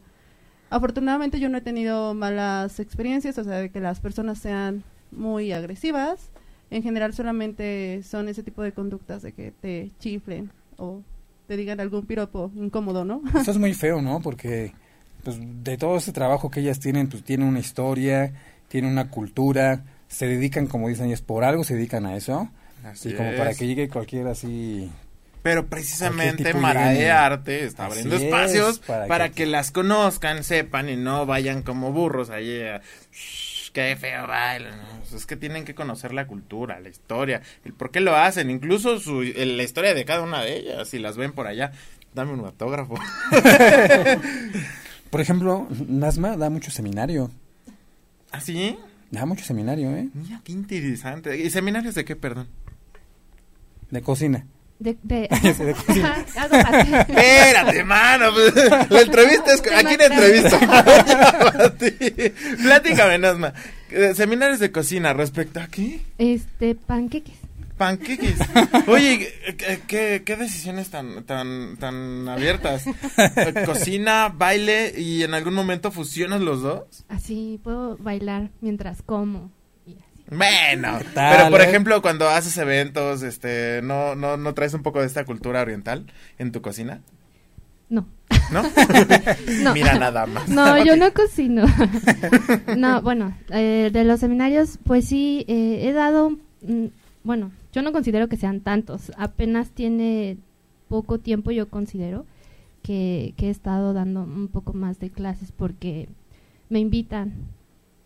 [0.71, 5.51] afortunadamente yo no he tenido malas experiencias, o sea, de que las personas sean muy
[5.51, 6.30] agresivas.
[6.71, 11.01] En general solamente son ese tipo de conductas de que te chiflen o
[11.47, 13.21] te digan algún piropo incómodo, ¿no?
[13.37, 14.21] Esto es muy feo, ¿no?
[14.21, 14.73] Porque
[15.23, 18.31] pues, de todo ese trabajo que ellas tienen, pues tienen una historia,
[18.69, 22.49] tienen una cultura, se dedican, como dicen ellas, por algo se dedican a eso.
[22.85, 23.37] Así y como es.
[23.37, 24.89] para que llegue cualquiera así...
[25.43, 27.03] Pero Cualquier precisamente tipo Mara llegue.
[27.05, 29.45] de Arte está Así abriendo es, espacios para para, que- que...
[29.47, 32.79] las conozcan, sepan y no vayan como burros allí a,
[33.11, 34.71] "Shh, qué feo baile.
[34.71, 35.17] ¿no?
[35.17, 38.99] Es que tienen que conocer la cultura, la historia, el por qué lo hacen, incluso
[38.99, 41.71] su, la historia de cada una de ellas, si las ven por allá.
[42.13, 42.95] Dame un autógrafo.
[45.09, 47.31] Por ejemplo, Nasma da mucho seminario.
[48.31, 48.77] ¿Ah, sí?
[49.11, 50.09] Da mucho seminario, ¿eh?
[50.13, 51.37] Mira, qué interesante.
[51.37, 52.47] ¿Y seminarios de qué, perdón?
[53.89, 54.45] De cocina.
[54.81, 55.27] De, de,
[56.37, 56.95] algo fácil.
[57.07, 58.31] Espérate, mano.
[58.33, 59.61] pues, La entrevista es...
[59.71, 60.59] ¿A quién entrevista?
[62.63, 63.53] Platícame, Nasma.
[63.91, 66.01] Eh, Seminarios de cocina, ¿respecto a qué?
[66.17, 67.35] Este, panqueques.
[67.77, 68.39] Panqueques.
[68.87, 72.85] Oye, ¿qué, qué, qué decisiones tan, tan, tan abiertas?
[73.67, 77.05] Cocina, baile y en algún momento fusionas los dos.
[77.07, 79.51] Así puedo bailar mientras como.
[80.31, 81.65] Bueno, tal, pero por eh?
[81.65, 86.05] ejemplo, cuando haces eventos, este, ¿no, no, no traes un poco de esta cultura oriental
[86.39, 87.01] en tu cocina?
[87.89, 88.07] No.
[88.49, 88.63] ¿No?
[89.61, 89.73] No.
[89.73, 90.47] Mira nada más.
[90.47, 91.65] No, yo no cocino.
[92.77, 96.85] no, bueno, eh, de los seminarios, pues sí, eh, he dado, mm,
[97.23, 100.37] bueno, yo no considero que sean tantos, apenas tiene
[100.87, 102.25] poco tiempo yo considero
[102.83, 106.07] que, que he estado dando un poco más de clases porque
[106.69, 107.33] me invitan.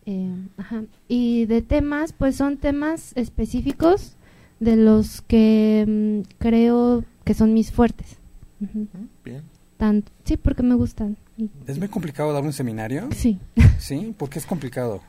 [0.06, 0.84] Eh, ajá.
[1.08, 4.16] Y de temas, pues son temas específicos
[4.60, 8.18] de los que mm, creo que son mis fuertes.
[8.62, 8.88] Ujú.
[9.24, 9.44] Bien.
[9.78, 11.18] Tanto, sí, porque me gustan.
[11.68, 13.10] ¿Es muy complicado dar un seminario?
[13.12, 13.40] Sí.
[13.78, 15.02] Sí, ¿por qué es complicado?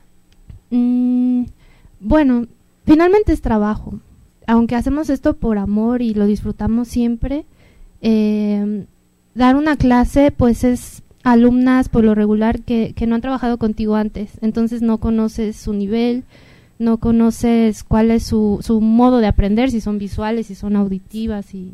[0.71, 1.45] Mm,
[1.99, 2.47] bueno,
[2.85, 3.99] finalmente es trabajo.
[4.45, 7.45] Aunque hacemos esto por amor y lo disfrutamos siempre,
[8.01, 8.85] eh,
[9.35, 13.95] dar una clase pues es alumnas por lo regular que, que no han trabajado contigo
[13.95, 14.31] antes.
[14.41, 16.23] Entonces no conoces su nivel,
[16.79, 21.53] no conoces cuál es su, su modo de aprender, si son visuales, si son auditivas
[21.53, 21.73] y,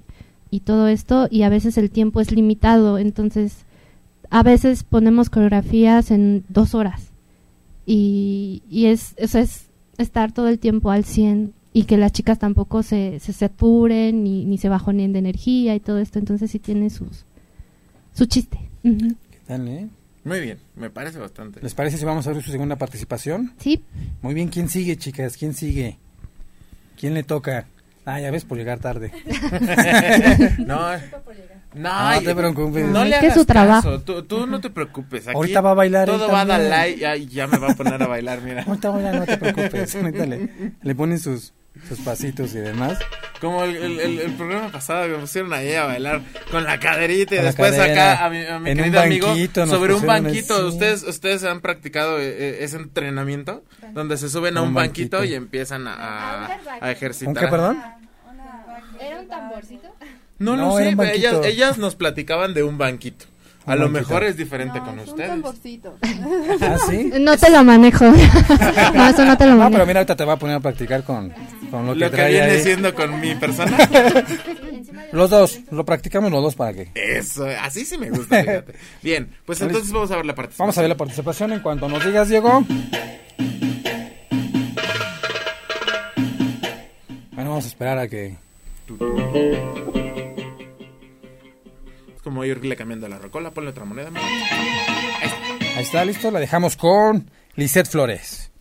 [0.50, 1.28] y todo esto.
[1.30, 2.98] Y a veces el tiempo es limitado.
[2.98, 3.66] Entonces
[4.30, 7.12] a veces ponemos coreografías en dos horas
[7.86, 9.68] y, y es, eso es
[10.00, 14.46] estar todo el tiempo al 100 y que las chicas tampoco se, se saturen ni,
[14.46, 17.26] ni se bajonen de energía y todo esto, entonces sí tiene sus
[18.14, 18.58] su chiste.
[18.84, 19.10] Ujú.
[19.10, 19.88] ¿Qué tal, eh?
[20.24, 21.60] Muy bien, me parece bastante.
[21.62, 23.54] ¿Les parece si vamos a ver su segunda participación?
[23.58, 23.84] Sí,
[24.22, 25.36] Muy bien, ¿quién sigue, chicas?
[25.36, 25.98] ¿Quién sigue?
[26.98, 27.66] ¿Quién le toca?
[28.06, 29.12] Ah, ya ves, por llegar tarde.
[30.60, 30.92] No,
[31.76, 32.86] No te preocupes.
[32.88, 33.90] No le que hagas su trabajo.
[33.92, 35.28] caso, Tú, tú no te preocupes.
[35.28, 37.06] Aquí Ahorita va a bailar Todo va a dar like.
[37.06, 38.64] Ay, ya me va a poner a bailar, mira.
[38.64, 39.96] Ahorita, ahorita, no te preocupes.
[39.96, 40.50] Ahorita le,
[40.82, 41.54] le ponen sus,
[41.88, 42.98] sus pasitos y demás.
[43.42, 46.80] Como el, el, el- el programa pasado que me pusieron ahí a bailar con la
[46.80, 48.14] caderita y Con después cadera.
[48.14, 49.36] acá a mi, a mi En un querido amigo
[49.68, 50.56] sobre un banquito.
[50.56, 50.64] así.
[50.66, 53.64] ¿Ustedes, ¿Ustedes han practicado eh, eh, ese entrenamiento?
[53.94, 55.34] Donde se suben a Un un banquito, banquito.
[55.34, 57.34] y empiezan a, a, a ejercitar.
[57.34, 57.82] ¿Con qué, perdón?
[59.02, 59.88] ¿Era un tamborcito?
[60.40, 63.26] No, no, No, sé, un ellas, ellas nos platicaban de un banquito.
[63.66, 65.30] A lo mejor es diferente con es un ustedes.
[65.30, 65.96] tamborcito.
[66.62, 67.12] ¿Ah, sí?
[67.20, 68.06] no te lo manejo.
[68.94, 69.72] no, eso no te lo No, manejo.
[69.72, 71.34] pero mira, ahorita te va a poner a practicar con,
[71.72, 72.62] con lo que Lo que trae viene ahí.
[72.62, 73.78] siendo con mi persona.
[75.14, 76.90] Los dos, lo practicamos los dos para que...
[76.96, 78.74] Eso, así sí me gusta, fíjate.
[79.04, 80.66] Bien, pues entonces vamos a ver la participación.
[80.66, 82.66] Vamos a ver la participación en cuanto nos digas, Diego.
[87.32, 88.36] Bueno, vamos a esperar a que...
[92.24, 94.10] Como irle cambiando la rocola, ponle otra moneda.
[95.76, 96.32] Ahí está, listo.
[96.32, 98.53] La dejamos con Lisette Flores.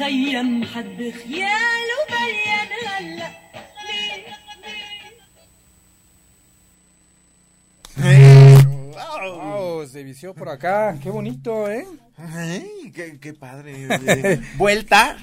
[0.00, 3.28] مخيم حد خياله مليان هلا
[3.86, 4.26] ليه
[8.96, 10.96] Wow, se vició por acá.
[11.02, 11.86] Qué bonito, ¿eh?
[12.16, 13.70] Ay, qué, qué padre.
[13.88, 14.40] oye.
[14.56, 15.16] vuelta.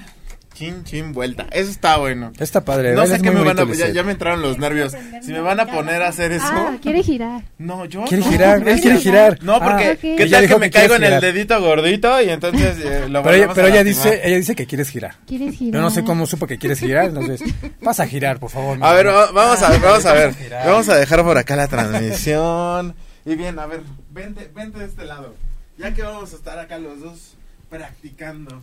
[0.58, 1.46] Chin, chin, vuelta.
[1.52, 2.32] Eso está bueno.
[2.40, 2.92] Está padre.
[2.92, 3.64] No sé Es qué me van a...
[3.92, 4.92] Ya, me entraron los nervios.
[5.22, 6.44] Si me van a poner a hacer eso...
[6.50, 7.44] Ah, quiere girar.
[7.58, 8.30] No, yo Quiere no.
[8.32, 9.38] girar, él quiere girar.
[9.42, 9.96] No, porque Ah.
[10.00, 13.36] ¿qué tal que me que caigo en el dedito gordito y entonces eh, lo Pero
[13.36, 15.14] ella, pero a ella dice, ella dice que quieres girar.
[15.28, 15.74] ¿Quieres girar?
[15.74, 17.40] Yo no sé cómo supo que quieres girar, entonces
[17.80, 18.78] vas a girar, por favor.
[18.82, 20.34] A ver, va- vamos a ver, vamos a ver.
[20.66, 22.96] Vamos a dejar por acá la transmisión.
[23.24, 25.36] Y bien, a ver, vente, vente de este lado.
[25.76, 27.36] Ya que vamos a estar acá los dos
[27.70, 28.60] practicando.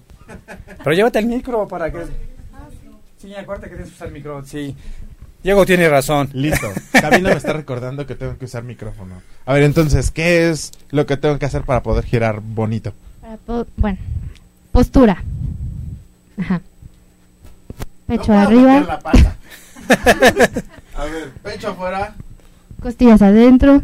[0.84, 2.00] Pero llévate el micro para que...
[3.22, 4.76] Sí, acuérdate que tienes que usar el micro, sí.
[5.44, 6.30] Diego tiene razón.
[6.34, 6.68] Listo.
[6.92, 9.22] Camila me está recordando que tengo que usar micrófono.
[9.46, 12.94] A ver, entonces, ¿qué es lo que tengo que hacer para poder girar bonito?
[13.22, 13.98] Para po- bueno,
[14.72, 15.24] postura.
[16.40, 16.62] Ajá.
[18.08, 19.36] Pecho No arriba, meter la pata.
[20.98, 22.14] a ver, pecho afuera.
[22.82, 23.82] costillas adentro,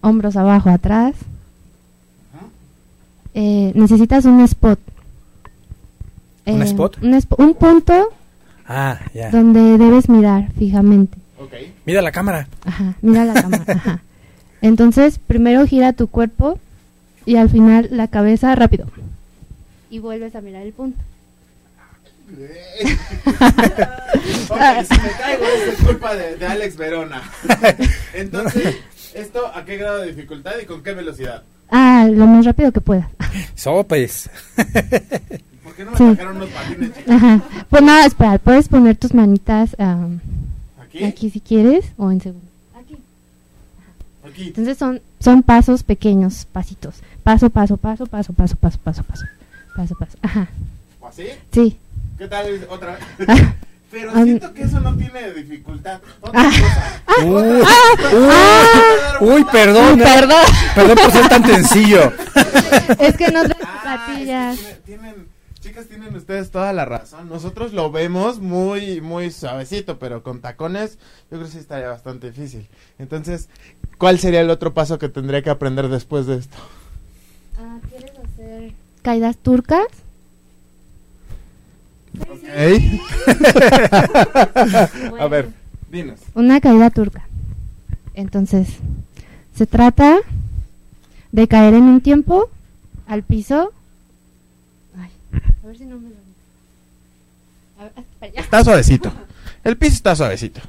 [0.00, 1.14] hombros abajo, atrás.
[3.34, 4.78] Eh, necesitas un spot.
[6.46, 6.98] ¿Un Eh, spot?
[7.38, 8.10] Un, punto
[8.66, 11.16] Ah, donde debes mirar fijamente.
[11.38, 11.52] Ok.
[11.84, 12.48] Mira la cámara.
[12.64, 13.64] Ajá, mira la cámara.
[13.68, 14.00] Ajá.
[14.60, 16.58] Entonces, primero gira tu cuerpo
[17.26, 18.86] y al final la cabeza rápido.
[19.90, 20.98] Y vuelves a mirar el punto.
[24.48, 27.22] Ok, si me caigo es culpa de, de Alex Verona.
[28.14, 28.76] Entonces,
[29.14, 31.42] ¿esto a qué grado de dificultad y con qué velocidad?
[31.72, 33.06] Ah, lo más rápido que puedas.
[33.54, 34.28] Sopes.
[35.64, 36.04] ¿Por qué no me Sí.
[36.10, 36.90] sacaron unos patines?
[37.08, 37.42] Ajá.
[37.70, 39.74] Pues nada, espera, puedes poner tus manitas
[40.82, 41.04] ¿Aquí?
[41.04, 42.46] aquí si quieres o en segundo.
[42.78, 42.96] Aquí.
[44.28, 44.46] Aquí.
[44.48, 46.96] Entonces son son pasos pequeños, pasitos.
[47.22, 49.24] Paso, paso, paso, paso, paso, paso, paso, paso.
[49.74, 50.18] Paso, paso.
[50.20, 50.48] Ajá.
[51.00, 51.24] ¿O así?
[51.52, 51.78] Sí.
[52.18, 52.98] ¿Qué tal otra.
[53.92, 54.24] Pero Ah.
[54.24, 56.00] siento que eso no tiene dificultad.
[56.20, 56.50] Otra Ah.
[56.50, 57.24] cosa.
[57.26, 59.18] Uy, Ah.
[59.20, 60.00] uy, perdón.
[60.00, 60.04] eh.
[60.04, 60.44] Perdón.
[60.74, 62.12] Perdón por ser tan sencillo.
[62.98, 63.40] Es que no
[63.84, 65.28] Ah, es que tiene- tienen,
[65.60, 67.28] chicas, tienen ustedes toda la razón.
[67.28, 70.92] Nosotros lo vemos muy, muy suavecito, pero con tacones
[71.30, 72.66] yo creo que sí estaría bastante difícil.
[72.98, 73.48] Entonces,
[73.98, 76.56] ¿cuál sería el otro paso que tendría que aprender después de esto?
[77.58, 79.86] Ah, ¿Quieres hacer caídas turcas?
[85.18, 85.48] A ver,
[85.90, 86.20] dinos.
[86.34, 87.26] Una caída turca.
[88.14, 88.68] Entonces,
[89.56, 90.18] se trata
[91.32, 92.50] de caer en un tiempo
[93.06, 93.72] al piso.
[94.98, 95.10] Ay,
[95.62, 96.16] a ver si no me lo.
[97.78, 98.40] A ver, hasta allá.
[98.40, 99.12] Está suavecito.
[99.64, 100.60] El piso está suavecito.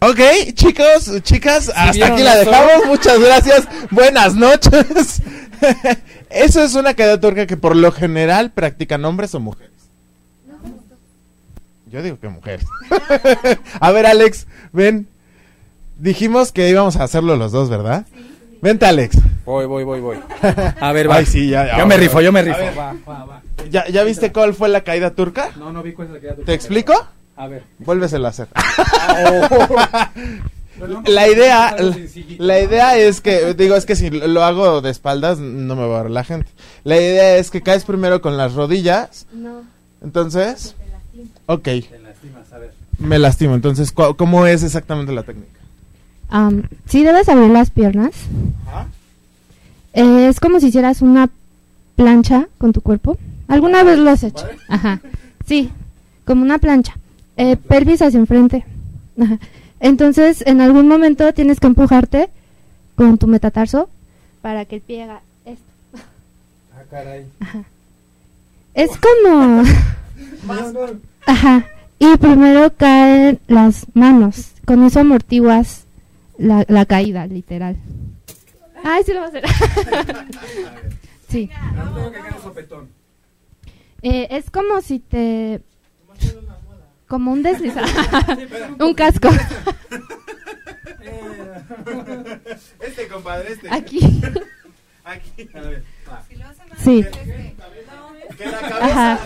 [0.00, 0.20] Ok,
[0.54, 2.86] chicos, chicas, hasta aquí la dejamos.
[2.86, 3.68] Muchas gracias.
[3.90, 5.22] Buenas noches.
[6.34, 9.72] Eso es una caída turca que por lo general practican hombres o mujeres.
[11.90, 12.64] Yo digo que mujeres.
[13.80, 15.06] a ver, Alex, ven.
[15.98, 18.06] Dijimos que íbamos a hacerlo los dos, ¿verdad?
[18.62, 19.18] Vente, Alex.
[19.44, 20.18] Voy, voy, voy, voy.
[20.80, 21.16] A ver, va.
[21.16, 22.58] Ay, sí, ya, ya, Yo me rifo, yo me A rifo.
[22.58, 22.78] ver.
[22.78, 23.42] Va, va, va.
[23.70, 25.50] ¿Ya, ¿Ya viste cuál fue la caída turca?
[25.56, 26.94] No, no vi cuál es la que ya ¿Te explico?
[27.36, 27.64] A ver.
[27.78, 28.48] Vuélveselo a hacer.
[28.48, 29.68] Perdón,
[31.06, 31.76] La idea,
[32.38, 36.00] la, idea es que, digo, es que si lo hago de espaldas no me va
[36.00, 36.50] a ver la gente.
[36.84, 39.62] La idea es que caes primero con las rodillas, No,
[40.02, 40.74] entonces,
[41.46, 42.72] ok, Te lastimas, a ver.
[42.98, 43.54] me lastimo.
[43.54, 45.58] Entonces, ¿cu- ¿cómo es exactamente la técnica?
[46.30, 48.12] Am, sí debes abrir las piernas.
[49.94, 51.28] Eh, es como si hicieras una
[51.96, 53.18] plancha con tu cuerpo.
[53.48, 54.46] ¿Alguna vez lo has hecho?
[54.68, 55.00] Ajá.
[55.46, 55.70] Sí,
[56.24, 56.96] como una plancha.
[57.36, 58.64] Eh, pelvis hacia enfrente.
[59.20, 59.38] Ajá.
[59.82, 62.30] Entonces, en algún momento tienes que empujarte
[62.94, 63.90] con tu metatarso
[64.40, 65.64] para que el pie haga esto.
[66.72, 67.26] Ah, caray.
[68.74, 69.64] Es como...
[71.26, 71.66] Ajá.
[71.98, 74.52] Y primero caen las manos.
[74.64, 75.84] Con eso amortiguas
[76.38, 77.76] la, la caída, literal.
[78.84, 79.44] Ay, sí lo va a hacer.
[81.28, 81.50] sí.
[81.74, 82.88] No tengo que caer el sopetón.
[84.02, 85.60] Eh, es como si te...
[87.12, 87.84] Como un deslizar.
[88.80, 89.28] un casco.
[92.80, 93.68] Este, compadre, este.
[93.70, 94.22] Aquí.
[95.04, 95.46] Aquí.
[95.52, 96.24] A ver, va.
[96.82, 97.04] Sí.
[98.38, 99.18] Que la Ajá.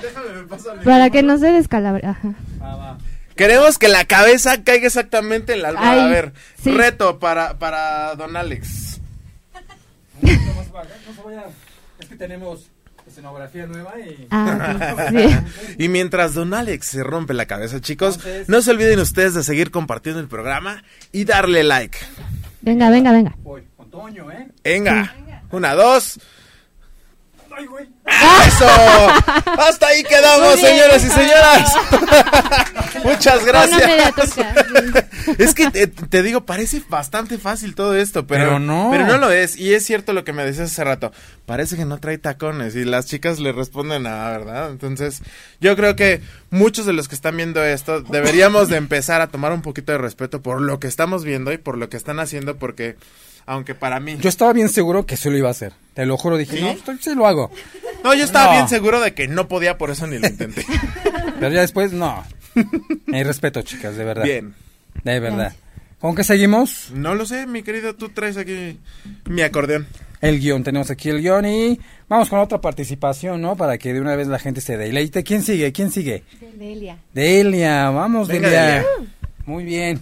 [0.00, 2.06] Déjame, me paso al Para que no se descalabre.
[2.06, 2.32] Ajá.
[2.62, 2.98] Va, va.
[3.36, 5.92] Queremos que la cabeza caiga exactamente en la almohada.
[5.92, 6.70] Ay, a ver, sí.
[6.70, 9.02] reto para, para don Alex.
[11.98, 12.70] Es que tenemos
[13.18, 14.26] escenografía nueva y...
[14.30, 15.08] Ah,
[15.76, 15.82] sí.
[15.84, 19.42] Y mientras don Alex se rompe la cabeza, chicos, Entonces- no se olviden ustedes de
[19.42, 21.98] seguir compartiendo el programa y darle like.
[22.60, 23.34] Venga, venga, venga.
[23.42, 24.48] Voy con Toño, ¿eh?
[24.62, 25.14] Venga,
[25.50, 26.20] una, dos.
[28.46, 28.66] ¡Eso!
[29.58, 31.72] Hasta ahí quedamos, señoras y señoras.
[33.04, 33.82] Muchas gracias.
[35.38, 38.88] Es que te, te digo, parece bastante fácil todo esto, pero, Pero no.
[38.90, 39.56] Pero no lo es.
[39.58, 41.12] Y es cierto lo que me decías hace rato.
[41.44, 44.70] Parece que no trae tacones y las chicas le responden a, ¿verdad?
[44.70, 45.20] Entonces,
[45.60, 49.52] yo creo que muchos de los que están viendo esto deberíamos de empezar a tomar
[49.52, 52.56] un poquito de respeto por lo que estamos viendo y por lo que están haciendo,
[52.56, 52.96] porque
[53.44, 54.16] aunque para mí...
[54.18, 55.74] Yo estaba bien seguro que sí lo iba a hacer.
[55.94, 56.62] Te lo juro, dije, ¿Sí?
[56.62, 57.50] no, estoy- sí lo hago.
[58.04, 58.52] No, yo estaba No.
[58.52, 60.64] bien seguro de que no podía, por eso ni lo intenté.
[61.40, 62.24] Pero ya después, no.
[63.12, 64.24] Hay respeto, chicas, de verdad.
[64.24, 64.54] Bien.
[65.04, 65.54] De verdad.
[66.00, 66.90] ¿Con qué seguimos?
[66.94, 68.78] No lo sé, mi querido, tú traes aquí
[69.26, 69.86] mi acordeón.
[70.20, 70.64] El guion.
[70.64, 73.56] Tenemos aquí el guion y vamos con otra participación, ¿no?
[73.56, 75.22] Para que de una vez la gente se deleite.
[75.22, 75.72] ¿Quién sigue?
[75.72, 76.24] ¿Quién sigue?
[76.56, 76.98] Delia.
[77.12, 77.90] Delia.
[77.90, 78.64] Vamos, Venga, Delia.
[78.64, 78.86] Delia.
[79.46, 80.00] Muy bien.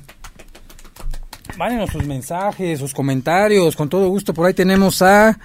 [1.58, 4.34] Mándenos sus mensajes, sus comentarios, con todo gusto.
[4.34, 5.38] Por ahí tenemos a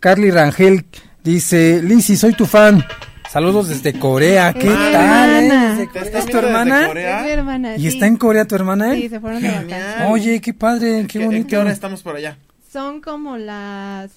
[0.00, 0.84] Carly Rangel.
[1.22, 2.84] Dice, Lizzy, soy tu fan.
[3.30, 4.52] Saludos desde Corea.
[4.52, 4.74] ¿Qué tal?
[4.74, 5.46] eh?
[5.46, 5.70] hermana.
[5.70, 6.02] Desde ¿Te Corea.
[6.04, 6.86] están ¿Es tu hermana?
[6.88, 7.20] Corea?
[7.20, 7.76] Es mi hermana.
[7.76, 7.86] ¿Y sí.
[7.88, 8.94] está en Corea tu hermana?
[8.94, 10.10] Sí, se fueron de vacaciones.
[10.10, 11.48] Oye, qué padre, qué ¿Qué- ¿En bonito.
[11.48, 12.36] qué hora estamos por allá?
[12.70, 14.10] Son como las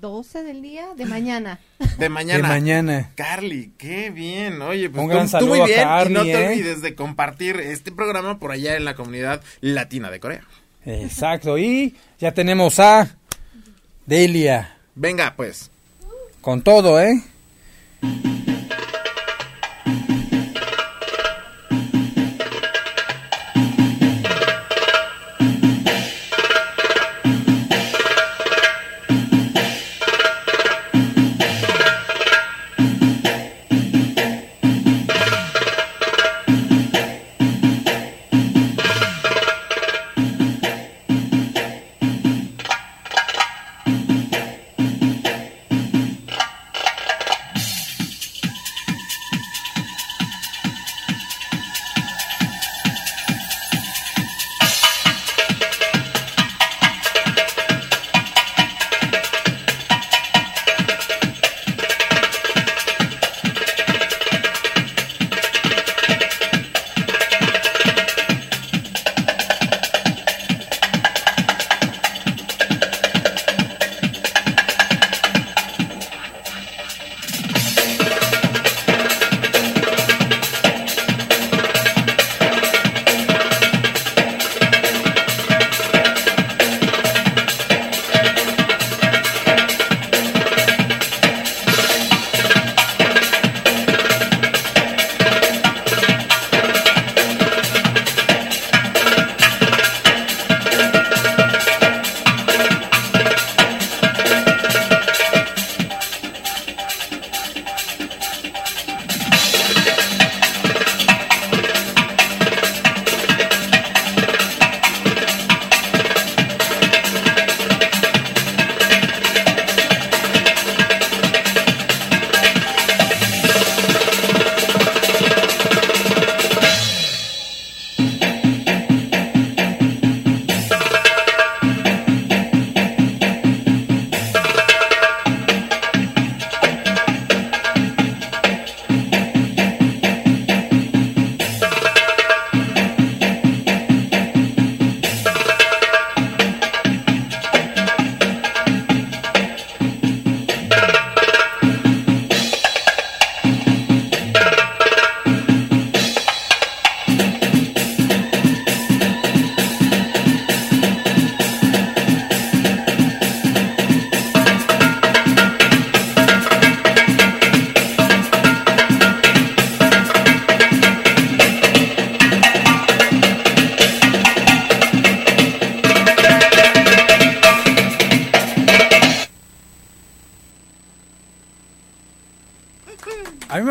[0.00, 1.58] 12 del día de mañana.
[1.78, 2.48] De De mañana.
[2.48, 3.10] mañana.
[3.16, 4.62] Carly, qué bien.
[4.62, 5.80] Oye, pues Un tú- gran tú, saludo muy a bien.
[5.82, 6.48] Carly, y no te ¿eh?
[6.48, 10.42] olvides de compartir este programa por allá en la comunidad latina de Corea.
[10.86, 11.58] Exacto.
[11.58, 13.16] Y ya tenemos a
[14.06, 14.76] Delia.
[15.00, 15.70] Venga, pues.
[16.42, 17.22] Con todo, ¿eh?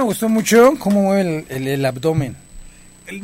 [0.10, 2.36] Gustó mucho cómo mueve el, el- el abdomen.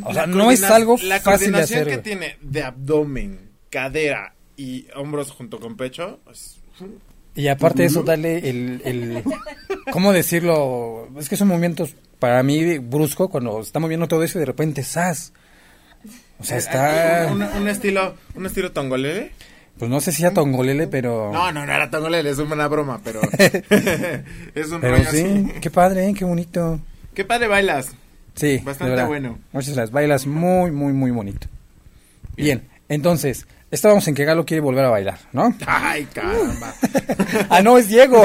[0.04, 4.34] O sea, no es algo La fácil de coordinación hacer, que tiene de abdomen, cadera
[4.58, 6.20] y hombros junto con pecho.
[6.32, 6.58] es-
[7.36, 9.24] Y aparte de eso, darle el, el...
[9.92, 11.10] ¿Cómo decirlo?
[11.20, 14.84] Es que son movimientos, para mí, brusco, cuando está moviendo todo eso y de repente,
[14.84, 15.34] ¡zas!
[16.40, 17.28] O sea, está...
[17.32, 19.32] Un, un estilo, un estilo tongolele.
[19.78, 21.32] Pues no sé si a Tongolele, pero...
[21.34, 23.22] No, no, no era tongolele, es una broma, pero
[24.56, 25.60] es un Pero rollo sí, así.
[25.60, 26.14] qué padre, ¿eh?
[26.14, 26.80] qué bonito.
[27.14, 27.92] Qué padre bailas.
[28.36, 29.40] Sí, Bastante bueno.
[29.52, 29.92] Muchas gracias.
[29.92, 31.48] Bailas muy, muy, muy bonito.
[32.36, 35.54] Bien, entonces, Estábamos en que Galo quiere volver a bailar, ¿no?
[35.66, 36.74] Ay, caramba.
[37.50, 38.24] ah, no, es Diego.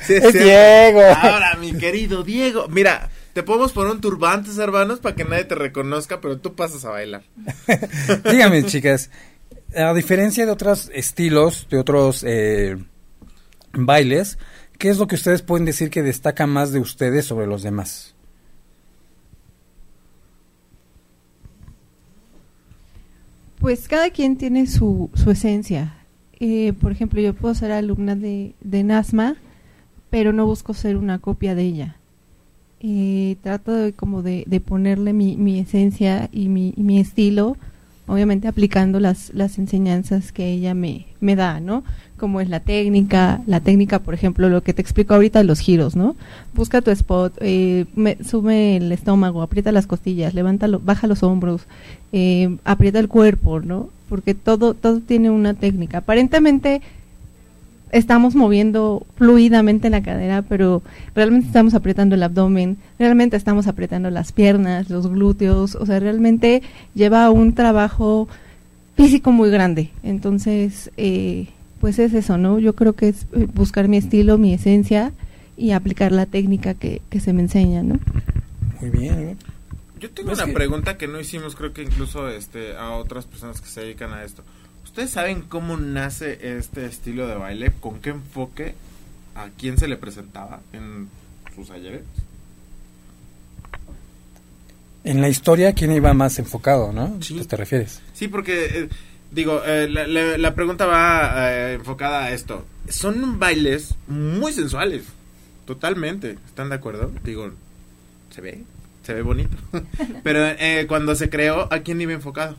[0.00, 0.32] Sí, es.
[0.32, 1.02] Diego.
[1.14, 2.66] Ahora, mi querido Diego.
[2.68, 6.86] Mira, te podemos poner un turbante, hermanos, para que nadie te reconozca, pero tú pasas
[6.86, 7.22] a bailar.
[8.30, 9.10] Dígame, chicas,
[9.76, 12.76] a diferencia de otros estilos, de otros eh,
[13.72, 14.38] bailes,
[14.78, 18.14] ¿qué es lo que ustedes pueden decir que destaca más de ustedes sobre los demás?
[23.58, 25.98] Pues cada quien tiene su, su esencia.
[26.38, 29.36] Eh, por ejemplo, yo puedo ser alumna de, de Nasma,
[30.10, 31.96] pero no busco ser una copia de ella.
[32.80, 37.56] Eh, trato de, como de, de ponerle mi, mi esencia y mi, y mi estilo,
[38.06, 41.82] obviamente aplicando las, las enseñanzas que ella me, me da, ¿no?
[42.16, 45.60] Como es la técnica, la técnica, por ejemplo, lo que te explico ahorita de los
[45.60, 46.16] giros, ¿no?
[46.54, 51.62] Busca tu spot, eh, me- sube el estómago, aprieta las costillas, levántalo, baja los hombros,
[52.12, 53.90] eh, aprieta el cuerpo, ¿no?
[54.08, 55.98] Porque todo, todo tiene una técnica.
[55.98, 56.80] Aparentemente
[57.92, 60.82] estamos moviendo fluidamente la cadera, pero
[61.14, 66.62] realmente estamos apretando el abdomen, realmente estamos apretando las piernas, los glúteos, o sea, realmente
[66.94, 68.28] lleva un trabajo
[68.96, 69.90] físico muy grande.
[70.02, 71.46] Entonces, eh,
[71.80, 72.58] pues es eso, ¿no?
[72.58, 75.12] Yo creo que es eh, buscar mi estilo, mi esencia
[75.56, 77.98] y aplicar la técnica que, que se me enseña, ¿no?
[78.80, 79.36] Muy bien.
[80.00, 83.24] Yo tengo Es una que- pregunta que no hicimos, creo que incluso este, a otras
[83.26, 84.42] personas que se dedican a esto.
[84.96, 87.70] ¿Ustedes saben cómo nace este estilo de baile?
[87.80, 88.74] ¿Con qué enfoque?
[89.34, 91.10] ¿A quién se le presentaba en
[91.54, 92.00] sus ayeres?
[95.04, 97.18] En la historia, ¿quién iba más enfocado, no?
[97.20, 97.36] Sí.
[97.36, 98.00] ¿Qué te refieres?
[98.14, 98.88] Sí, porque, eh,
[99.32, 102.64] digo, eh, la, la- la pregunta va eh, enfocada a esto.
[102.88, 105.04] Son bailes muy sensuales,
[105.66, 106.38] totalmente.
[106.46, 107.12] ¿Están de acuerdo?
[107.22, 107.50] Digo,
[108.30, 108.64] se ve,
[109.04, 109.58] se ve bonito.
[110.24, 112.56] Pero eh, cuando se creó, ¿a quién iba enfocado?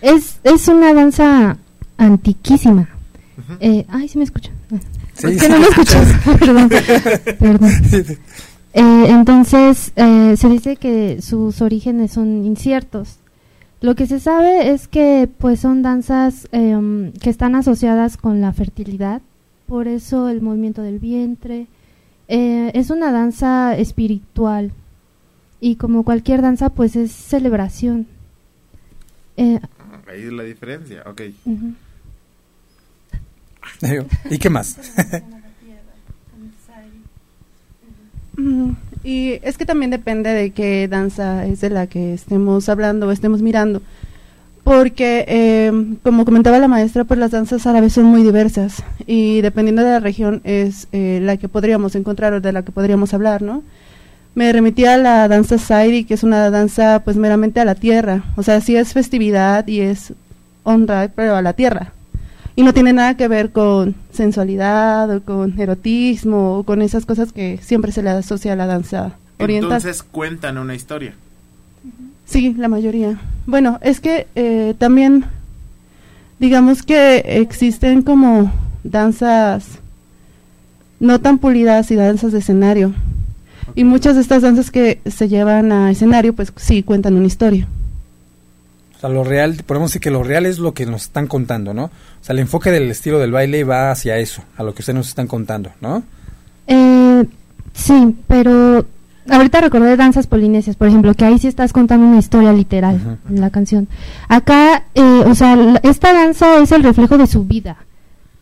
[0.00, 1.56] Es, es una danza
[1.96, 2.88] antiquísima.
[3.60, 4.54] Eh, ay, sí me escuchan.
[5.14, 6.06] Sí, es sí, no me escuchas.
[6.38, 6.68] perdón.
[7.38, 7.70] perdón.
[8.76, 13.18] Eh, entonces, eh, se dice que sus orígenes son inciertos.
[13.80, 18.52] Lo que se sabe es que pues son danzas em, que están asociadas con la
[18.52, 19.22] fertilidad,
[19.66, 21.68] por eso el movimiento del vientre.
[22.26, 24.72] Eh, es una danza espiritual
[25.64, 28.06] y como cualquier danza pues es celebración.
[29.38, 29.58] Eh,
[30.06, 31.22] Ahí es la diferencia, ok.
[34.30, 34.78] ¿Y qué más?
[38.36, 38.72] Mm,
[39.04, 43.10] Y es que también depende de qué danza es de la que estemos hablando o
[43.10, 43.80] estemos mirando.
[44.64, 49.82] Porque, eh, como comentaba la maestra, pues las danzas árabes son muy diversas y dependiendo
[49.82, 53.40] de la región es eh, la que podríamos encontrar o de la que podríamos hablar,
[53.40, 53.62] ¿no?
[54.34, 58.24] Me remitía a la danza Sairi, que es una danza pues meramente a la tierra.
[58.36, 60.12] O sea, sí es festividad y es
[60.64, 61.92] honra, pero a la tierra.
[62.56, 67.32] Y no tiene nada que ver con sensualidad o con erotismo o con esas cosas
[67.32, 69.72] que siempre se le asocia a la danza oriental.
[69.72, 71.14] Entonces cuentan una historia.
[72.24, 73.20] Sí, la mayoría.
[73.46, 75.26] Bueno, es que eh, también,
[76.38, 79.78] digamos que existen como danzas
[81.00, 82.94] no tan pulidas y danzas de escenario.
[83.74, 87.66] Y muchas de estas danzas que se llevan a escenario, pues sí cuentan una historia.
[88.96, 91.74] O sea, lo real, podemos decir que lo real es lo que nos están contando,
[91.74, 91.84] ¿no?
[91.84, 91.90] O
[92.22, 95.08] sea, el enfoque del estilo del baile va hacia eso, a lo que ustedes nos
[95.08, 96.02] están contando, ¿no?
[96.66, 97.24] Eh,
[97.74, 98.86] sí, pero
[99.28, 103.40] ahorita recordé danzas polinesias, por ejemplo, que ahí sí estás contando una historia literal en
[103.40, 103.88] la canción.
[104.28, 107.76] Acá, eh, o sea, la- esta danza es el reflejo de su vida.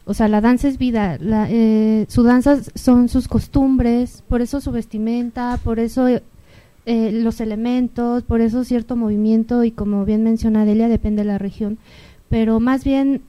[0.04, 1.16] O sea, la danza es vida.
[1.20, 6.22] La, eh, su danza son sus costumbres, por eso su vestimenta, por eso eh,
[7.12, 11.78] los elementos, por eso cierto movimiento y como bien menciona Delia, depende de la región.
[12.28, 13.22] Pero más bien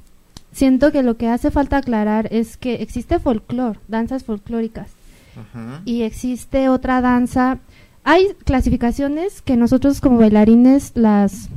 [0.51, 4.91] siento que lo que hace falta aclarar es que existe folclore, danzas folclóricas
[5.35, 5.81] Ajá.
[5.85, 7.59] y existe otra danza.
[8.03, 11.49] Hay clasificaciones que nosotros como bailarines las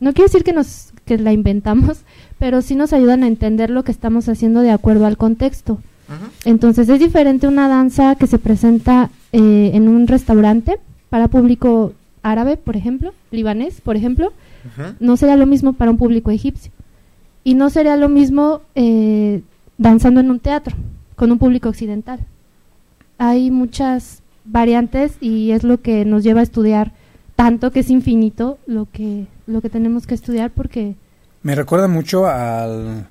[0.00, 2.02] no quiero decir que nos que la inventamos,
[2.38, 5.78] pero sí nos ayudan a entender lo que estamos haciendo de acuerdo al contexto.
[6.08, 6.30] Ajá.
[6.44, 10.78] Entonces es diferente una danza que se presenta eh, en un restaurante
[11.08, 11.92] para público
[12.22, 14.32] árabe, por ejemplo, libanés, por ejemplo,
[14.72, 14.94] Ajá.
[15.00, 16.72] no sería lo mismo para un público egipcio.
[17.44, 19.42] Y no sería lo mismo eh,
[19.78, 20.76] danzando en un teatro
[21.16, 22.20] con un público occidental.
[23.18, 26.92] Hay muchas variantes y es lo que nos lleva a estudiar
[27.36, 30.94] tanto que es infinito lo que lo que tenemos que estudiar porque
[31.42, 33.08] Me recuerda mucho al...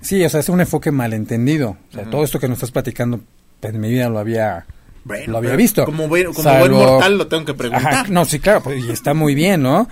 [0.00, 1.76] Sí, o sea, es un enfoque malentendido.
[1.90, 3.20] O sea, todo esto que nos estás platicando,
[3.60, 4.66] pues, en mi vida lo había
[5.04, 5.84] Bueno, lo había visto.
[5.86, 7.92] Como, buen, como Salvo- buen mortal lo tengo que preguntar.
[7.94, 9.88] Ajá, no, sí, claro, pues, y está muy bien, ¿no?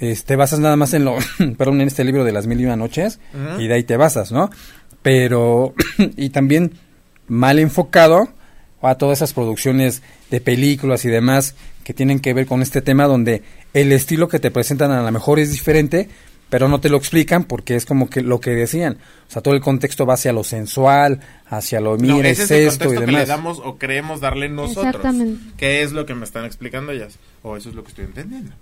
[0.00, 1.16] Este, basas nada más en lo,
[1.58, 3.18] perdón, en este libro de las mil y una noches,
[3.58, 4.48] y de ahí te basas, ¿no?
[5.02, 5.74] Pero,
[6.16, 6.72] y también
[7.26, 8.28] mal enfocado
[8.82, 11.54] a todas esas producciones de películas y demás
[11.84, 13.42] que tienen que ver con este tema donde
[13.74, 16.08] el estilo que te presentan a lo mejor es diferente,
[16.50, 18.98] pero no te lo explican porque es como que lo que decían.
[19.28, 22.50] O sea, todo el contexto va hacia lo sensual, hacia lo No, mira, ese es
[22.50, 23.28] el esto y que le demás.
[23.28, 24.86] damos o creemos darle nosotros.
[24.86, 25.44] Exactamente.
[25.56, 27.18] ¿Qué es lo que me están explicando ellas?
[27.42, 28.52] O eso es lo que estoy entendiendo.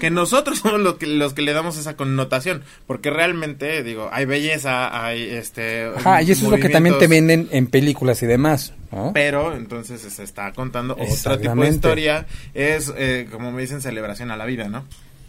[0.00, 2.62] Que nosotros somos los que, los que le damos esa connotación.
[2.86, 5.90] Porque realmente, digo, hay belleza, hay este.
[5.96, 9.12] Ajá, y eso es lo que también te venden en películas y demás, ¿no?
[9.14, 12.26] Pero entonces se está contando otro tipo de historia.
[12.54, 14.84] Es, eh, como me dicen, celebración a la vida, ¿no?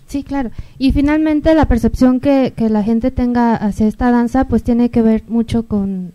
[0.07, 0.51] Sí, claro.
[0.77, 5.01] Y finalmente la percepción que, que la gente tenga hacia esta danza pues tiene que
[5.01, 6.13] ver mucho con,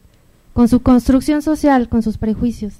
[0.54, 2.72] con su construcción social, con sus prejuicios.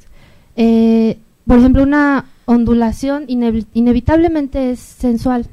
[0.57, 5.47] Eh, por ejemplo, una ondulación inevi- inevitablemente es sensual.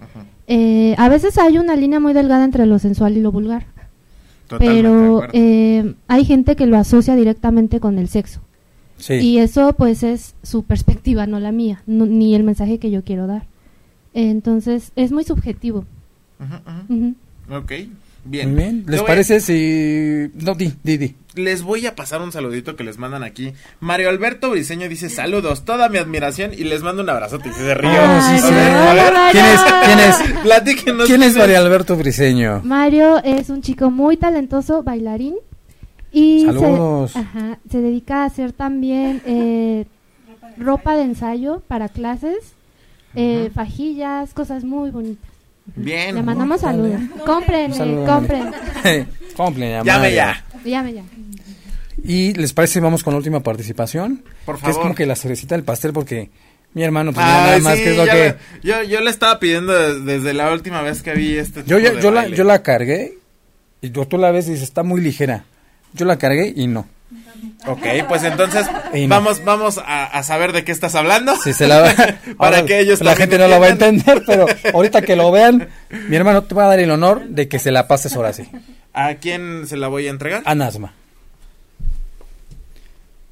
[0.00, 0.24] Ajá.
[0.46, 3.66] Eh, a veces hay una línea muy delgada entre lo sensual y lo vulgar,
[4.48, 8.40] Totalmente pero eh, hay gente que lo asocia directamente con el sexo.
[8.96, 9.14] Sí.
[9.14, 13.02] Y eso pues es su perspectiva, no la mía, no- ni el mensaje que yo
[13.04, 13.44] quiero dar.
[14.12, 15.84] Entonces es muy subjetivo.
[16.88, 17.14] Ujú.
[17.50, 17.72] Ok,
[18.24, 18.50] bien.
[18.54, 18.84] Muy bien.
[18.86, 20.30] Le ¿Les parece si...
[20.44, 21.14] No, di, di, di.
[21.34, 23.52] Les voy a pasar un saludito que les mandan aquí.
[23.78, 27.74] Mario Alberto Briseño dice saludos, toda mi admiración y les mando un abrazote y se
[27.74, 27.90] ríe.
[27.92, 28.52] Ah, sí, sí.
[29.32, 29.60] ¿Quién es?
[29.60, 29.80] Mario.
[29.84, 30.42] ¿Quién es?
[30.42, 31.06] Platíquenos.
[31.06, 32.62] ¿Quién es María Alberto Briseño?
[32.64, 35.36] Mario es un chico muy talentoso, bailarín.
[36.12, 37.12] Y Saludos.
[37.12, 39.86] Se, ajá, se dedica a hacer también eh,
[40.56, 42.54] ropa de ensayo para clases,
[43.14, 45.30] eh, fajillas, cosas muy bonitas.
[45.76, 46.14] Bien.
[46.16, 47.00] Le mandamos saludos.
[47.24, 47.72] Compren,
[48.04, 48.50] compren.
[49.84, 50.10] María.
[50.14, 50.44] ya.
[50.64, 51.02] Llame ya.
[52.02, 54.22] ¿Y les parece si vamos con la última participación?
[54.46, 54.82] Por Que es favor.
[54.82, 56.30] como que la cerecita del pastel porque
[56.72, 58.36] mi hermano pues Ay, nada más sí, que es lo ya que...
[58.62, 61.88] yo, yo le estaba pidiendo des- desde la última vez que vi este Yo, tipo
[61.88, 63.18] ya- de yo, la, yo la cargué
[63.82, 65.44] y tú, tú la ves y dices, está muy ligera.
[65.92, 66.86] Yo la cargué y no.
[67.66, 69.08] Ok, pues entonces no.
[69.08, 71.34] vamos, vamos a, a saber de qué estás hablando.
[71.36, 72.18] Si se la Para
[72.58, 75.68] Ahora, que ellos La gente no lo va a entender, pero ahorita que lo vean,
[76.08, 78.44] mi hermano te va a dar el honor de que se la pases ahora sí.
[78.92, 80.42] ¿A quién se la voy a entregar?
[80.44, 80.92] A Nazma.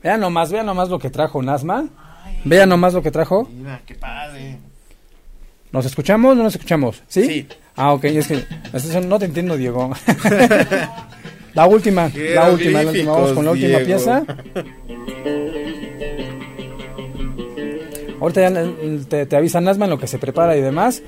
[0.02, 1.88] Vean nomás, vean nomás lo que trajo Nazma.
[2.44, 3.48] Vean nomás lo que trajo.
[3.52, 4.58] Mira, qué padre.
[5.72, 7.02] ¿Nos escuchamos o no nos escuchamos?
[7.08, 7.24] ¿Sí?
[7.26, 7.48] Sí.
[7.76, 9.90] Ah, ok, es que eso no te entiendo, Diego.
[11.54, 13.12] la última, la última, la última.
[13.12, 13.86] Vamos con la última Diego.
[13.86, 14.24] pieza.
[18.20, 18.72] Ahorita ya
[19.08, 21.02] te, te avisa Nazma en lo que se prepara y demás.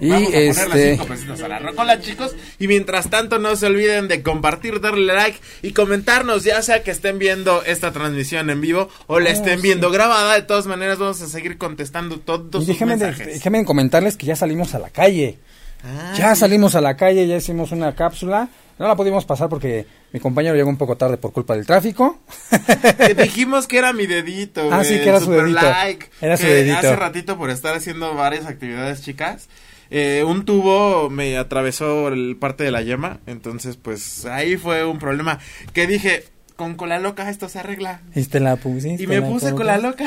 [0.00, 0.90] Y Vamos a poner las este.
[0.92, 2.34] cinco pesitos a la rocola, chicos.
[2.58, 6.90] Y mientras tanto, no se olviden de compartir, darle like y comentarnos, ya sea que
[6.90, 9.62] estén viendo esta transmisión en vivo o la Oh, estén sí.
[9.62, 10.34] viendo grabada.
[10.34, 13.34] De todas maneras, vamos a seguir contestando todos Y sus déjenme, de- mensajes.
[13.34, 15.38] déjenme comentarles que ya salimos a la calle.
[15.84, 16.40] Ah, Ya sí.
[16.40, 18.48] salimos a la calle, ya hicimos una cápsula.
[18.78, 22.18] No la pudimos pasar porque mi compañero llegó un poco tarde por culpa del tráfico.
[22.96, 24.68] Que dijimos que era mi dedito.
[24.72, 25.60] Ah, sí, que era su dedito.
[25.60, 26.78] like, Era su dedito.
[26.78, 29.48] Hace ratito por estar haciendo varias actividades, chicas.
[29.90, 34.98] Eh, un tubo me atravesó el parte de la yema, entonces pues ahí fue un
[34.98, 35.38] problema
[35.72, 36.24] que dije,
[36.56, 38.02] con cola loca esto se arregla.
[38.14, 39.02] Y te la pusiste.
[39.02, 40.04] Y me puse cola loca.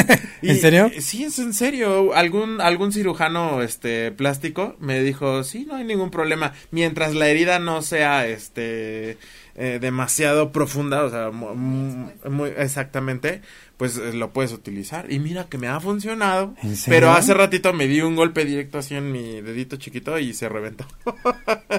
[0.42, 0.88] ¿En serio?
[1.00, 2.14] Sí, es en serio.
[2.14, 7.58] Algún algún cirujano este plástico me dijo, "Sí, no hay ningún problema mientras la herida
[7.58, 9.18] no sea este
[9.56, 13.40] eh, demasiado profunda, o sea, mu- mu- muy, exactamente,
[13.76, 16.54] pues eh, lo puedes utilizar." Y mira que me ha funcionado.
[16.62, 16.96] ¿En serio?
[16.96, 20.48] Pero hace ratito me di un golpe directo así en mi dedito chiquito y se
[20.48, 20.86] reventó.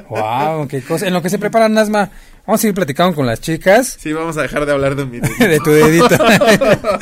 [0.09, 1.07] Wow, qué cosa.
[1.07, 2.09] En lo que se prepara Nazma,
[2.45, 5.19] vamos a ir platicando con las chicas Sí, vamos a dejar de hablar de mi
[5.21, 5.47] dedito.
[5.47, 6.17] de tu dedito.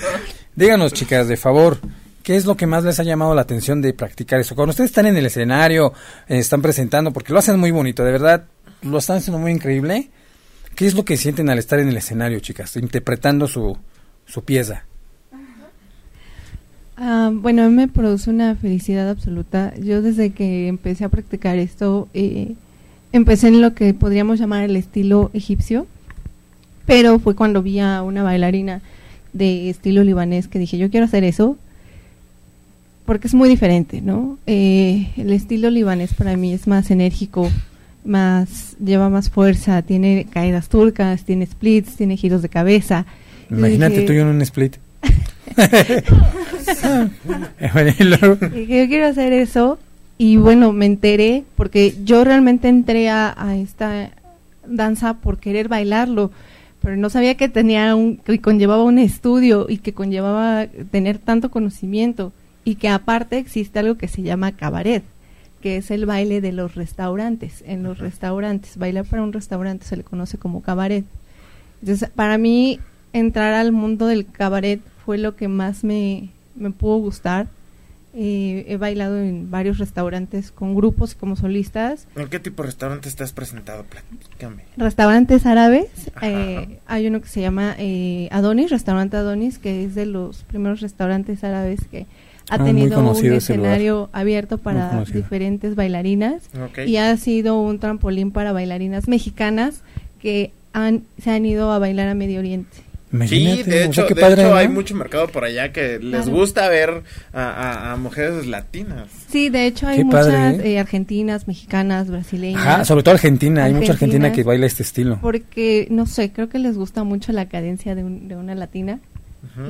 [0.55, 1.77] Díganos, chicas, de favor,
[2.23, 4.55] ¿qué es lo que más les ha llamado la atención de practicar eso?
[4.55, 5.93] Cuando ustedes están en el escenario,
[6.27, 8.45] eh, están presentando, porque lo hacen muy bonito, de verdad,
[8.81, 10.09] lo están haciendo muy increíble.
[10.75, 13.77] ¿Qué es lo que sienten al estar en el escenario, chicas, interpretando su,
[14.25, 14.83] su pieza?
[16.97, 19.73] Ah, bueno, a mí me produce una felicidad absoluta.
[19.77, 22.53] Yo desde que empecé a practicar esto, eh,
[23.11, 25.87] empecé en lo que podríamos llamar el estilo egipcio,
[26.85, 28.81] pero fue cuando vi a una bailarina
[29.33, 31.57] de estilo libanés que dije, yo quiero hacer eso,
[33.05, 34.37] porque es muy diferente, ¿no?
[34.47, 37.49] Eh, el estilo libanés para mí es más enérgico,
[38.05, 43.05] más lleva más fuerza, tiene caídas turcas, tiene splits, tiene giros de cabeza.
[43.49, 44.75] Imagínate dije- tú y yo en un split.
[48.51, 49.77] Yo quiero hacer eso
[50.17, 54.11] y bueno, me enteré porque yo realmente entré a, a esta
[54.65, 56.31] danza por querer bailarlo,
[56.81, 61.51] pero no sabía que tenía un, que conllevaba un estudio y que conllevaba tener tanto
[61.51, 62.31] conocimiento
[62.63, 65.03] y que aparte existe algo que se llama cabaret,
[65.61, 67.63] que es el baile de los restaurantes.
[67.67, 71.05] En los restaurantes, bailar para un restaurante se le conoce como cabaret.
[71.81, 72.79] Entonces, para mí,
[73.19, 77.47] entrar al mundo del cabaret fue lo que más me, me pudo gustar.
[78.17, 82.07] Eh, he bailado en varios restaurantes con grupos y como solistas.
[82.15, 83.83] ¿En qué tipo de restaurante estás presentado?
[83.83, 84.63] Platícame.
[84.77, 85.87] Restaurantes árabes.
[86.21, 90.79] Eh, hay uno que se llama eh, Adonis, Restaurante Adonis, que es de los primeros
[90.79, 92.05] restaurantes árabes que
[92.49, 93.25] ha Ah, tenido un lugar.
[93.33, 96.43] escenario abierto para diferentes bailarinas
[96.85, 99.81] y ha sido un trampolín para bailarinas mexicanas
[100.21, 102.77] que han, se han ido a bailar a Medio Oriente.
[103.27, 104.55] Sí, Imagínate, o sea, qué de padre, hecho ¿no?
[104.57, 106.31] hay mucho mercado por allá que les Claro.
[106.31, 107.03] gusta ver
[107.33, 109.07] a, a- a mujeres latinas.
[109.31, 110.73] Sí, de hecho hay Qué muchas padre, ¿eh?
[110.73, 112.61] eh, argentinas, mexicanas, brasileñas.
[112.61, 115.19] Ajá, sobre todo Argentina, hay mucha Argentina que baila este estilo.
[115.21, 118.99] Porque, no sé, creo que les gusta mucho la cadencia de, un- de una latina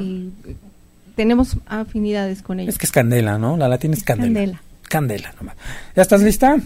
[0.02, 0.30] y
[1.16, 2.74] tenemos afinidades con ellos.
[2.74, 3.58] Es que es candela, ¿no?
[3.58, 4.34] La latina es candela.
[4.34, 4.62] Candela.
[4.90, 5.56] Candela, nomás.
[5.96, 6.58] ¿Ya estás lista?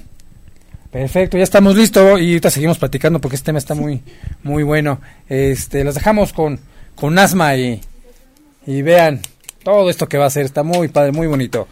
[0.91, 4.01] Perfecto, ya estamos listos y ahorita seguimos platicando porque este tema está muy,
[4.41, 4.99] muy bueno.
[5.27, 6.59] Este, las dejamos con,
[6.99, 7.81] con asma y,
[8.65, 9.21] y vean
[9.63, 11.67] todo esto que va a hacer, está muy padre, muy bonito.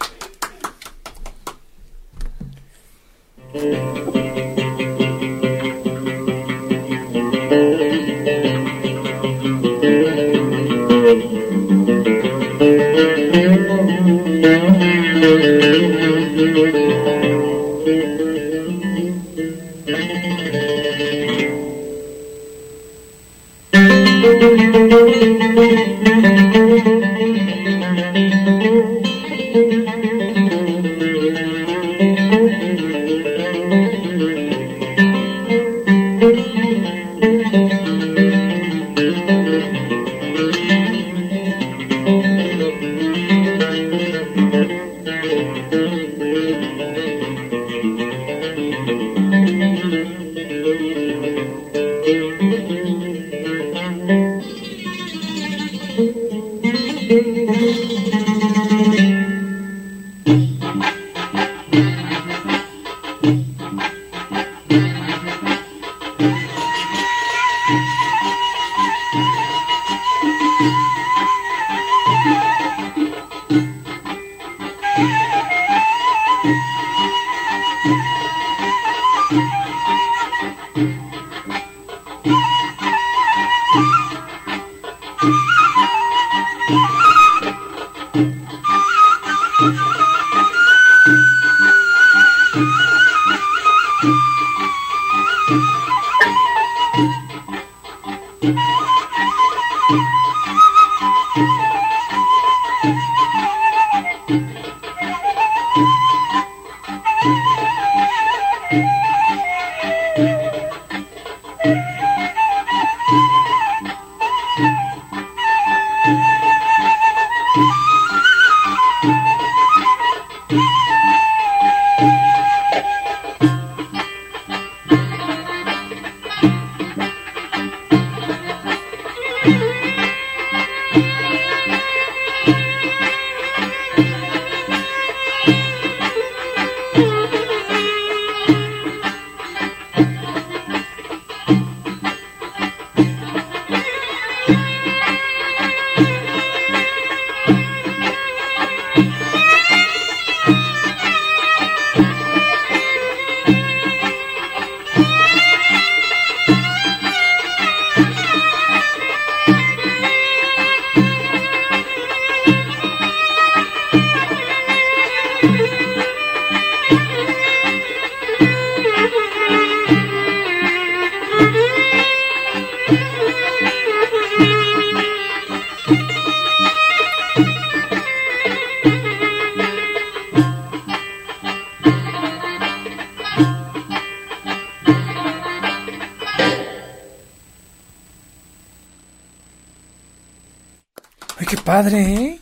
[191.77, 192.39] Padre, ¿eh?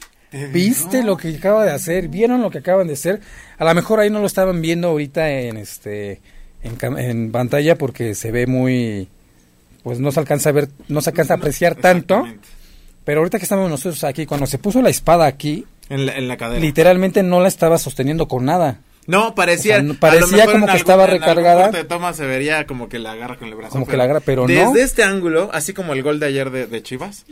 [0.53, 2.07] ¿Viste lo que acaba de hacer?
[2.07, 3.19] ¿Vieron lo que acaban de hacer?
[3.57, 6.21] A lo mejor ahí no lo estaban viendo ahorita en este
[6.63, 9.09] en, pantalla porque se ve muy
[9.83, 12.25] pues no se alcanza a ver, no se alcanza a apreciar tanto,
[13.03, 16.27] pero ahorita que estamos nosotros aquí, cuando se puso la espada aquí, En la, en
[16.27, 16.61] la cadera.
[16.61, 18.79] literalmente no la estaba sosteniendo con nada.
[19.07, 19.75] No, parecía.
[19.75, 21.69] O sea, no- a lo parecía como que estaba recargada.
[21.69, 23.71] de toma se vería como que la agarra con el brazo.
[23.73, 24.75] Como que la agarra, pero desde no.
[24.75, 27.25] este ángulo, así como el gol de ayer de, de Chivas,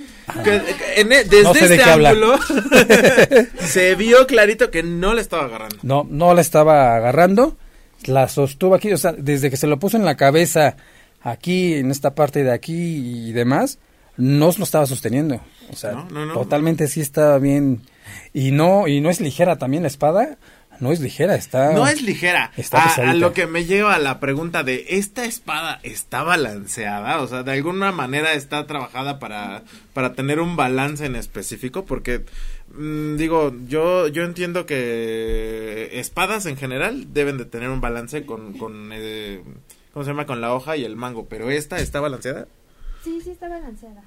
[0.43, 0.61] que
[0.97, 2.37] en e- desde No sé de este ángulo
[3.59, 5.77] se vio clarito que no le estaba agarrando.
[5.83, 7.57] No, no la estaba agarrando,
[8.05, 10.75] la sostuvo aquí, o sea, desde que se lo puso en la cabeza,
[11.21, 12.73] aquí, en esta parte de aquí
[13.29, 13.79] y demás,
[14.17, 15.41] no lo estaba sosteniendo.
[15.71, 16.33] O sea, No, no, no.
[16.33, 17.81] totalmente sí estaba bien.
[18.33, 20.37] Y no, y no es ligera también la espada,
[20.83, 21.71] no es ligera, está...
[21.71, 22.51] No es ligera.
[22.57, 27.21] Está a, a lo que me lleva a la pregunta de, ¿esta espada está balanceada?
[27.21, 29.63] O sea, de alguna manera está trabajada para,
[29.93, 32.25] para tener un balance en específico, porque
[32.75, 38.53] mm, digo, yo, yo entiendo que espadas en general deben de tener un balance con,
[38.57, 39.41] con eh,
[39.93, 40.25] ¿cómo se llama?
[40.25, 42.47] Con la hoja y el mango, pero esta está balanceada.
[43.03, 44.03] Sí, sí está balanceada.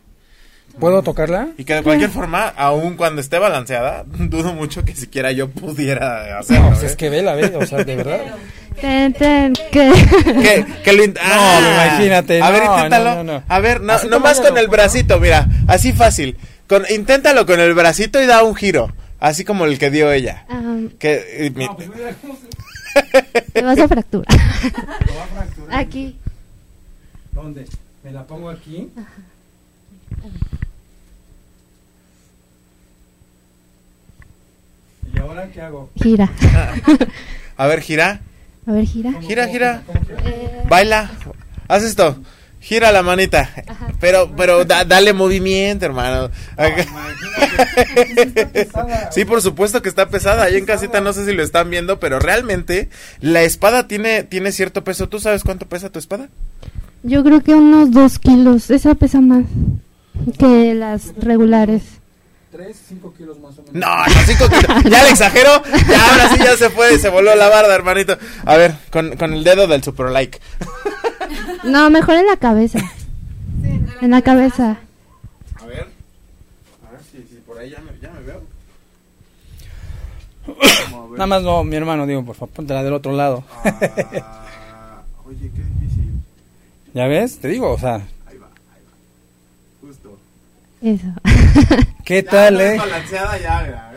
[0.81, 1.49] ¿Puedo tocarla?
[1.57, 6.39] Y que de cualquier forma, aun cuando esté balanceada, dudo mucho que siquiera yo pudiera
[6.39, 6.65] hacerlo.
[6.65, 6.87] No, pues ¿eh?
[6.87, 8.21] es que vela, ve, o sea, de verdad.
[8.81, 9.91] Ten, ten, que...
[10.25, 13.05] que, que lo int- Ah, imagínate, A ver, no, inténtalo.
[13.17, 13.43] no, no, no.
[13.49, 16.37] A ver, no, Así nomás con el bracito, mira, así fácil.
[16.69, 20.45] Con, inténtalo con el bracito y da un giro, así como el que dio ella.
[20.51, 21.89] Am, Que, mi- pues,
[23.53, 24.27] te vas a fracturar.
[25.71, 26.17] Aquí.
[27.33, 27.65] ¿Dónde?
[28.05, 28.91] ¿Me la pongo aquí?
[35.17, 35.91] ¿Y ahora qué hago?
[35.97, 36.31] Gira.
[37.57, 38.21] a ver, gira,
[38.67, 39.13] A ver, gira.
[39.23, 39.83] gira, gira,
[40.25, 41.11] Eh, baila,
[41.69, 42.17] haz esto.
[42.61, 43.49] Gira la manita,
[44.01, 46.31] pero pero da- dale movimiento, hermano.
[49.13, 50.45] Sí, por supuesto que está pesada.
[50.45, 52.89] Ahí en casita no sé si lo están viendo, pero realmente
[53.21, 55.09] la espada tiene tiene cierto peso.
[55.09, 56.29] ¿Tú sabes cuánto pesa tu espada?
[57.05, 58.69] yo creo que unos dos kilos.
[58.71, 59.45] Esa pesa más
[60.39, 61.83] que las regulares.
[62.57, 63.75] 3, 5 kilos más o menos.
[63.75, 64.85] No, no, cinco kilos.
[64.91, 65.63] Ya le exagero.
[65.89, 68.17] Ya ahora sí ya se fue, se voló la barda, hermanito.
[68.47, 70.41] A ver, con, con el dedo del super like.
[71.65, 72.79] No, mejor en la cabeza.
[74.01, 74.79] En la cabeza.
[75.57, 75.89] A ver.
[76.87, 78.43] A ver si, si por ahí ya me, ya me veo.
[81.13, 83.45] Nada más no, mi hermano, digo, por favor, póntela del otro lado.
[83.65, 86.21] Ah, oye, qué difícil.
[86.95, 87.39] ¿Ya ves?
[87.39, 87.95] Te digo, o sea,
[88.27, 89.87] Ahí va, ahí va.
[89.89, 90.19] Justo.
[90.83, 91.07] Eso.
[92.05, 92.77] ¿qué Ya, tal, eh?
[92.79, 93.93] balanceada ya.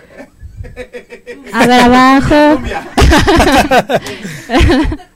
[1.53, 2.61] A ver, abajo.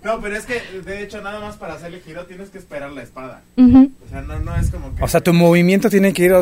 [0.04, 3.04] No, pero es que, de hecho, nada más para hacerle giro tienes que esperar la
[3.04, 3.42] espada.
[3.58, 5.02] O sea, no, no es como que...
[5.04, 6.36] O sea, tu movimiento tiene que ir,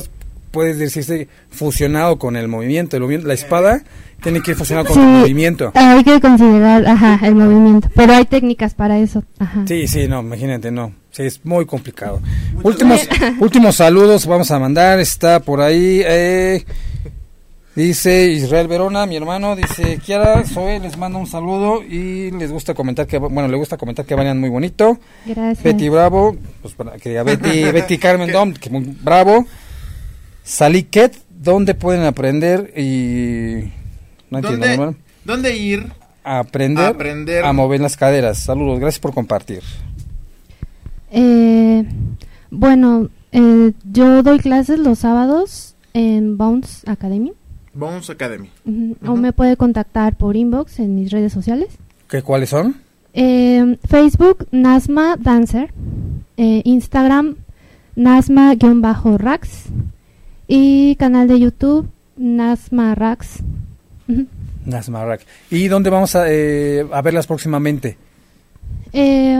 [0.52, 2.96] puedes decirse, fusionado con el movimiento.
[2.98, 3.84] El movimiento- la espada
[4.22, 5.02] tiene que ir fusionado con Sí.
[5.02, 5.72] el movimiento.
[5.74, 7.90] Hay que considerar, ajá, el movimiento.
[7.96, 9.24] Pero hay técnicas para eso.
[9.40, 9.64] Ajá.
[9.68, 10.94] Sí, sí, no, imagínate, no.
[11.12, 12.22] Sí, es muy complicado.
[12.64, 13.02] Últimos,
[13.40, 15.00] últimos saludos vamos a mandar.
[15.00, 16.02] Está por ahí.
[16.06, 16.64] Eh,
[17.76, 19.56] dice Israel Verona, mi hermano.
[19.56, 23.78] Dice Kiara, soy, les mando un saludo y les gusta comentar que, bueno, le gusta
[23.78, 25.00] comentar que vayan muy bonito.
[25.26, 25.64] Gracias.
[25.64, 29.46] Betty Bravo, pues para que diga Betty, Betty Carmen Dom, que muy bravo.
[30.44, 33.72] Saliquet, ¿dónde pueden aprender y
[34.30, 34.96] no entiendo, ¿Dónde, hermano?
[35.26, 35.92] ¿Dónde ir?
[36.24, 37.44] aprender, Aprender.
[37.46, 38.38] a mover las caderas?
[38.40, 39.62] Saludos, gracias por compartir.
[41.12, 41.84] Eh,
[42.52, 47.34] bueno, eh, yo doy clases los sábados en Bounce Academy.
[47.74, 48.50] Bones Academy.
[49.06, 51.70] O me puede contactar por inbox en mis redes sociales.
[52.10, 52.76] ¿Qué cuáles son?
[53.14, 55.74] Eh, Facebook, Nasma Dancer.
[56.38, 57.36] Eh, Instagram,
[57.96, 59.50] Nasma-Rax.
[60.54, 63.40] Y canal de YouTube, Nasma Rax.
[64.66, 65.22] Nasmarak.
[65.50, 67.96] ¿Y dónde vamos a, eh, a verlas próximamente?
[68.92, 69.40] Eh,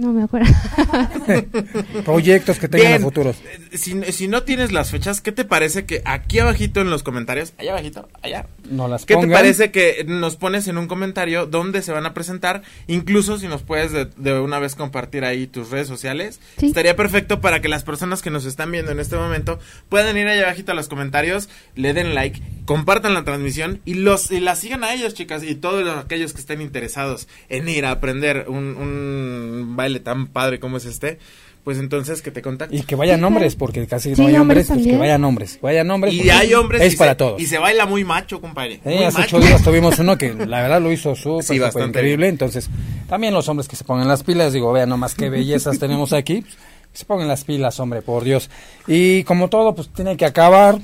[0.00, 0.52] no me acuerdo.
[2.04, 3.02] Proyectos que tengan Bien.
[3.02, 3.36] a futuros.
[3.70, 7.02] Eh, Si, si no tienes las fechas, ¿qué te parece que aquí abajito en los
[7.02, 9.30] comentarios, allá abajito, allá, No las ¿Qué pongan.
[9.30, 12.62] te parece que nos pones en un comentario dónde se van a presentar?
[12.86, 16.40] Incluso si nos puedes de, de una vez compartir ahí tus redes sociales.
[16.58, 16.66] Sí.
[16.66, 20.26] Estaría perfecto para que las personas que nos están viendo en este momento puedan ir
[20.26, 24.54] allá abajito a los comentarios, le den like, compartan la transmisión y los y la
[24.56, 28.46] sigan a ellos, chicas, y todos los- aquellos que estén interesados en ir a aprender
[28.48, 31.18] un, un baile tan padre como es este,
[31.64, 32.78] pues entonces que te contacten.
[32.78, 35.58] Y que vayan hombres, porque casi Sí, no hay hombres, hombres pues que vayan hombres.
[35.60, 36.14] Vayan hombres.
[36.14, 37.40] Y hay hombres Es y para se, todos.
[37.42, 38.74] y se baila muy macho, compadre.
[38.84, 39.36] Eh, muy hace macho.
[39.38, 42.28] ocho días tuvimos uno que la verdad lo hizo súper, Sí, súper bastante increíble.
[42.28, 42.70] Entonces,
[43.08, 46.42] también los hombres que se pongan las pilas, digo, vean nomás qué bellezas tenemos aquí.
[46.42, 46.54] pues,
[46.92, 48.48] que se pongan las pilas, hombre, por Dios.
[48.86, 50.78] Y como todo, pues tiene que acabar.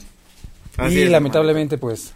[0.77, 2.13] Así y es, lamentablemente, pues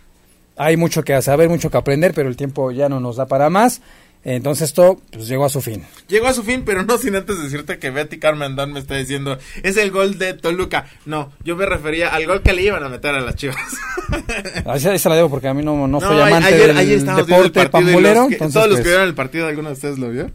[0.57, 3.49] hay mucho que saber, mucho que aprender, pero el tiempo ya no nos da para
[3.49, 3.81] más.
[4.23, 5.83] Entonces esto pues, llegó a su fin.
[6.09, 8.97] Llegó a su fin, pero no sin antes decirte que Betty Carmen Dan me está
[8.97, 10.87] diciendo, es el gol de Toluca.
[11.07, 13.57] No, yo me refería al gol que le iban a meter a las chivas.
[14.67, 16.77] Ahí ahí se la debo porque a mí no, no, soy a- amante ayer, del
[16.79, 19.99] ayer deporte los que- entonces, todos los pues, que vieron el partido, ¿alguno de ustedes
[19.99, 20.31] lo vio?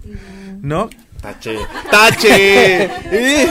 [0.61, 0.89] ¿No?
[1.26, 1.57] Tache.
[1.89, 2.86] ¡Tache!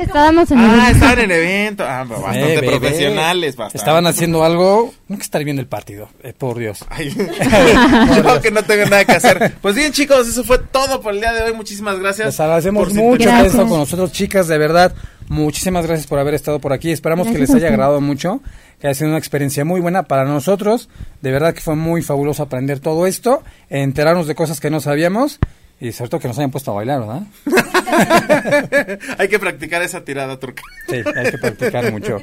[0.00, 0.94] Estábamos en Ah, el...
[0.94, 1.84] estaban en evento.
[1.86, 2.78] Ah, pero bastante eh, bebé.
[2.78, 3.78] profesionales, bastante.
[3.78, 4.94] Estaban haciendo algo.
[5.08, 6.84] No que estar viendo el partido, eh, por Dios.
[6.88, 7.10] Ay,
[8.16, 9.54] yo que no tengo nada que hacer.
[9.60, 11.52] Pues bien, chicos, eso fue todo por el día de hoy.
[11.52, 12.28] Muchísimas gracias.
[12.28, 14.94] Les agradecemos por mucho que estado con nosotros, chicas, de verdad.
[15.28, 16.90] Muchísimas gracias por haber estado por aquí.
[16.90, 18.40] Esperamos que les a haya agradado mucho,
[18.80, 20.88] que haya sido una experiencia muy buena para nosotros.
[21.20, 25.38] De verdad que fue muy fabuloso aprender todo esto, enterarnos de cosas que no sabíamos
[25.80, 27.22] y todo que nos hayan puesto a bailar, ¿verdad?
[29.18, 30.62] Hay que practicar esa tirada turca.
[30.88, 32.18] Sí, hay que practicar mucho.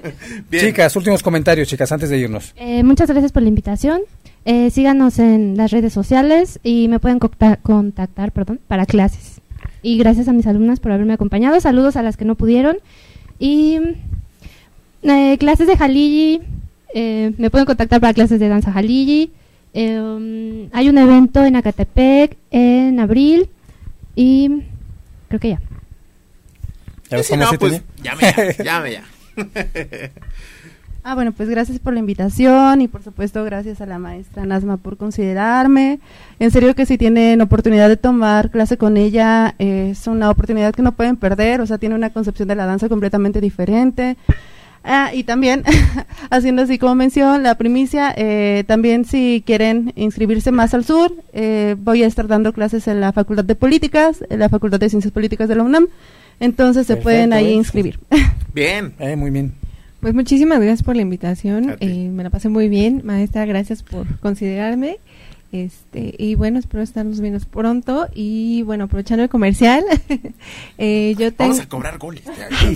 [0.50, 0.66] Bien.
[0.66, 2.54] Chicas, últimos comentarios, chicas, antes de irnos.
[2.56, 4.02] Eh, muchas gracias por la invitación.
[4.46, 9.42] Eh, síganos en las redes sociales y me pueden contactar perdón, para clases.
[9.82, 11.60] Y gracias a mis alumnas por haberme acompañado.
[11.60, 12.78] Saludos a las que no pudieron.
[13.40, 13.80] Y
[15.02, 16.42] eh, clases de Jaligi.
[16.94, 19.32] eh, me pueden contactar para clases de danza Jaligi.
[19.74, 23.50] Eh, hay un evento en Acatepec en abril.
[24.16, 24.64] Y
[25.28, 25.62] creo que ya.
[27.10, 28.22] ¿Ya Si cómo no, sí pues llame
[28.58, 29.04] ya, llame ya.
[31.10, 34.76] Ah, bueno, pues gracias por la invitación y por supuesto gracias a la maestra Nazma
[34.76, 36.02] por considerarme.
[36.38, 40.76] En serio que si tienen oportunidad de tomar clase con ella, eh, es una oportunidad
[40.76, 44.18] que no pueden perder, o sea, tiene una concepción de la danza completamente diferente.
[44.90, 45.64] Ah, y también,
[46.30, 51.76] haciendo así como mención, la primicia, eh, también si quieren inscribirse más al sur, eh,
[51.78, 55.12] voy a estar dando clases en la Facultad de Políticas, en la Facultad de Ciencias
[55.12, 55.88] Políticas de la UNAM,
[56.40, 58.00] entonces se pueden ahí inscribir.
[58.54, 58.94] Bien.
[59.00, 59.54] Eh, muy bien.
[60.00, 61.76] Pues muchísimas gracias por la invitación.
[61.80, 63.46] Eh, me la pasé muy bien, maestra.
[63.46, 65.00] Gracias por considerarme.
[65.52, 68.08] Este y bueno, espero estarnos viendo pronto.
[68.14, 69.84] Y bueno, aprovechando el comercial,
[70.78, 71.52] eh, yo tengo.
[71.52, 72.24] Vamos a cobrar goles.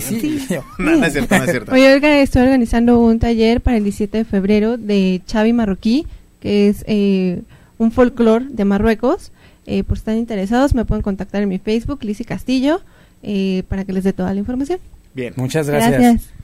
[0.00, 0.38] sí.
[0.78, 1.72] No, no es cierto, no es cierto.
[1.72, 6.06] Oye, Olga, estoy organizando un taller para el 17 de febrero de Xavi Marroquí,
[6.40, 7.42] que es eh,
[7.78, 9.32] un folclore de Marruecos.
[9.66, 12.80] Eh, por si están interesados, me pueden contactar en mi Facebook, Lizzy Castillo,
[13.22, 14.80] eh, para que les dé toda la información.
[15.14, 15.34] Bien.
[15.36, 16.00] Muchas gracias.
[16.00, 16.41] Gracias.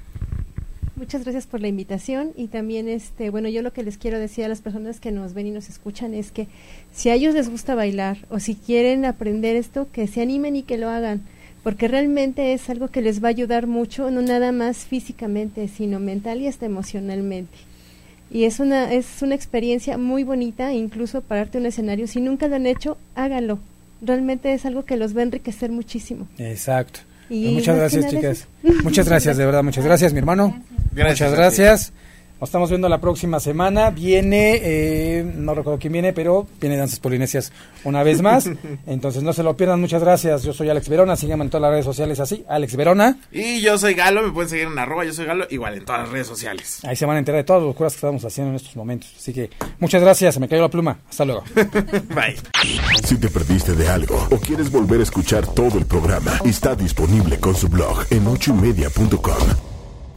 [0.99, 4.44] Muchas gracias por la invitación y también este bueno yo lo que les quiero decir
[4.44, 6.49] a las personas que nos ven y nos escuchan es que
[6.90, 10.64] si a ellos les gusta bailar o si quieren aprender esto que se animen y
[10.64, 11.22] que lo hagan
[11.62, 16.01] porque realmente es algo que les va a ayudar mucho no nada más físicamente sino
[16.01, 17.57] mental y hasta emocionalmente.
[18.32, 22.57] Y es una es una experiencia muy bonita incluso pararte un escenario si nunca lo
[22.57, 23.61] han hecho háganlo.
[24.03, 26.26] Realmente es algo que los va a enriquecer muchísimo.
[26.38, 27.01] Exacto.
[27.31, 28.49] Y muchas gracias, chicas.
[28.83, 30.62] Muchas gracias, de verdad, muchas gracias, mi hermano.
[30.93, 31.93] Gracias muchas gracias.
[32.41, 33.91] Nos estamos viendo la próxima semana.
[33.91, 38.49] Viene, eh, no recuerdo quién viene, pero viene Danzas Polinesias una vez más.
[38.86, 39.80] Entonces no se lo pierdan.
[39.80, 40.45] Muchas gracias.
[40.45, 41.16] Yo soy Alex Verona.
[41.16, 42.45] Síganme en todas las redes sociales así.
[42.49, 43.18] Alex Verona.
[43.32, 46.03] Y yo soy Galo, me pueden seguir en arroba, yo soy Galo, igual en todas
[46.03, 46.78] las redes sociales.
[46.84, 49.12] Ahí se van a enterar de todas las locuras que estamos haciendo en estos momentos.
[49.16, 50.34] Así que muchas gracias.
[50.34, 50.99] Se me cayó la pluma.
[51.11, 51.43] Hasta luego.
[51.55, 52.36] Bye.
[53.05, 57.39] Si te perdiste de algo o quieres volver a escuchar todo el programa, está disponible
[57.41, 59.68] con su blog en ochoymedia.com.